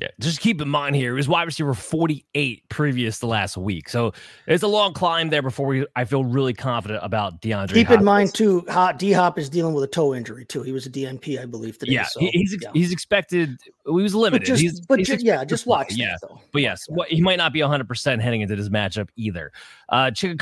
Yeah, 0.00 0.08
just 0.20 0.40
keep 0.40 0.60
in 0.62 0.70
mind 0.70 0.96
here, 0.96 1.12
he 1.12 1.16
was 1.16 1.28
wide 1.28 1.42
receiver 1.42 1.74
48 1.74 2.66
previous 2.70 3.18
to 3.18 3.26
last 3.26 3.58
week. 3.58 3.90
So 3.90 4.14
it's 4.46 4.62
a 4.62 4.68
long 4.68 4.94
climb 4.94 5.28
there 5.28 5.42
before 5.42 5.66
we 5.66 5.86
I 5.96 6.06
feel 6.06 6.24
really 6.24 6.54
confident 6.54 7.00
about 7.02 7.42
DeAndre. 7.42 7.74
Keep 7.74 7.88
Hopkins. 7.88 8.00
in 8.00 8.04
mind 8.04 8.34
too, 8.34 8.66
D 8.96 9.12
Hop 9.12 9.38
is 9.38 9.50
dealing 9.50 9.74
with 9.74 9.84
a 9.84 9.88
toe 9.88 10.14
injury 10.14 10.46
too. 10.46 10.62
He 10.62 10.72
was 10.72 10.86
a 10.86 10.90
DNP, 10.90 11.38
I 11.38 11.44
believe, 11.44 11.78
today. 11.78 11.92
Yeah, 11.92 12.06
so, 12.06 12.20
he's 12.20 12.56
yeah. 12.62 12.70
he's 12.72 12.90
expected. 12.90 13.58
He 13.84 13.90
was 13.90 14.14
limited. 14.14 14.40
But 14.40 14.46
just, 14.46 14.62
he's, 14.62 14.80
but 14.80 14.98
he's 14.98 15.08
just, 15.08 15.24
yeah, 15.24 15.44
just 15.44 15.66
watch. 15.66 15.92
Yeah, 15.94 16.16
that, 16.22 16.30
but 16.52 16.62
yes, 16.62 16.86
yeah. 16.88 17.04
he 17.08 17.20
might 17.20 17.36
not 17.36 17.52
be 17.52 17.60
100 17.60 17.86
percent 17.86 18.22
heading 18.22 18.40
into 18.40 18.56
this 18.56 18.70
matchup 18.70 19.10
either. 19.16 19.52
Uh 19.90 20.10
Chigga 20.10 20.38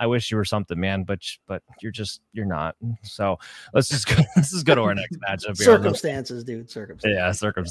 I 0.00 0.06
wish 0.06 0.30
you 0.30 0.36
were 0.36 0.44
something, 0.44 0.78
man, 0.78 1.02
but 1.02 1.20
but 1.46 1.62
you're 1.80 1.92
just 1.92 2.20
you're 2.32 2.46
not. 2.46 2.76
So 3.02 3.38
let's 3.74 3.88
just 3.88 4.06
go, 4.08 4.22
let's 4.36 4.50
just 4.50 4.64
go 4.64 4.74
to 4.74 4.82
our 4.82 4.94
next 4.94 5.16
matchup. 5.28 5.56
Circumstances, 5.56 6.44
dude. 6.44 6.70
Circumstances. 6.70 7.16
Yeah, 7.16 7.32
circumstances. 7.32 7.66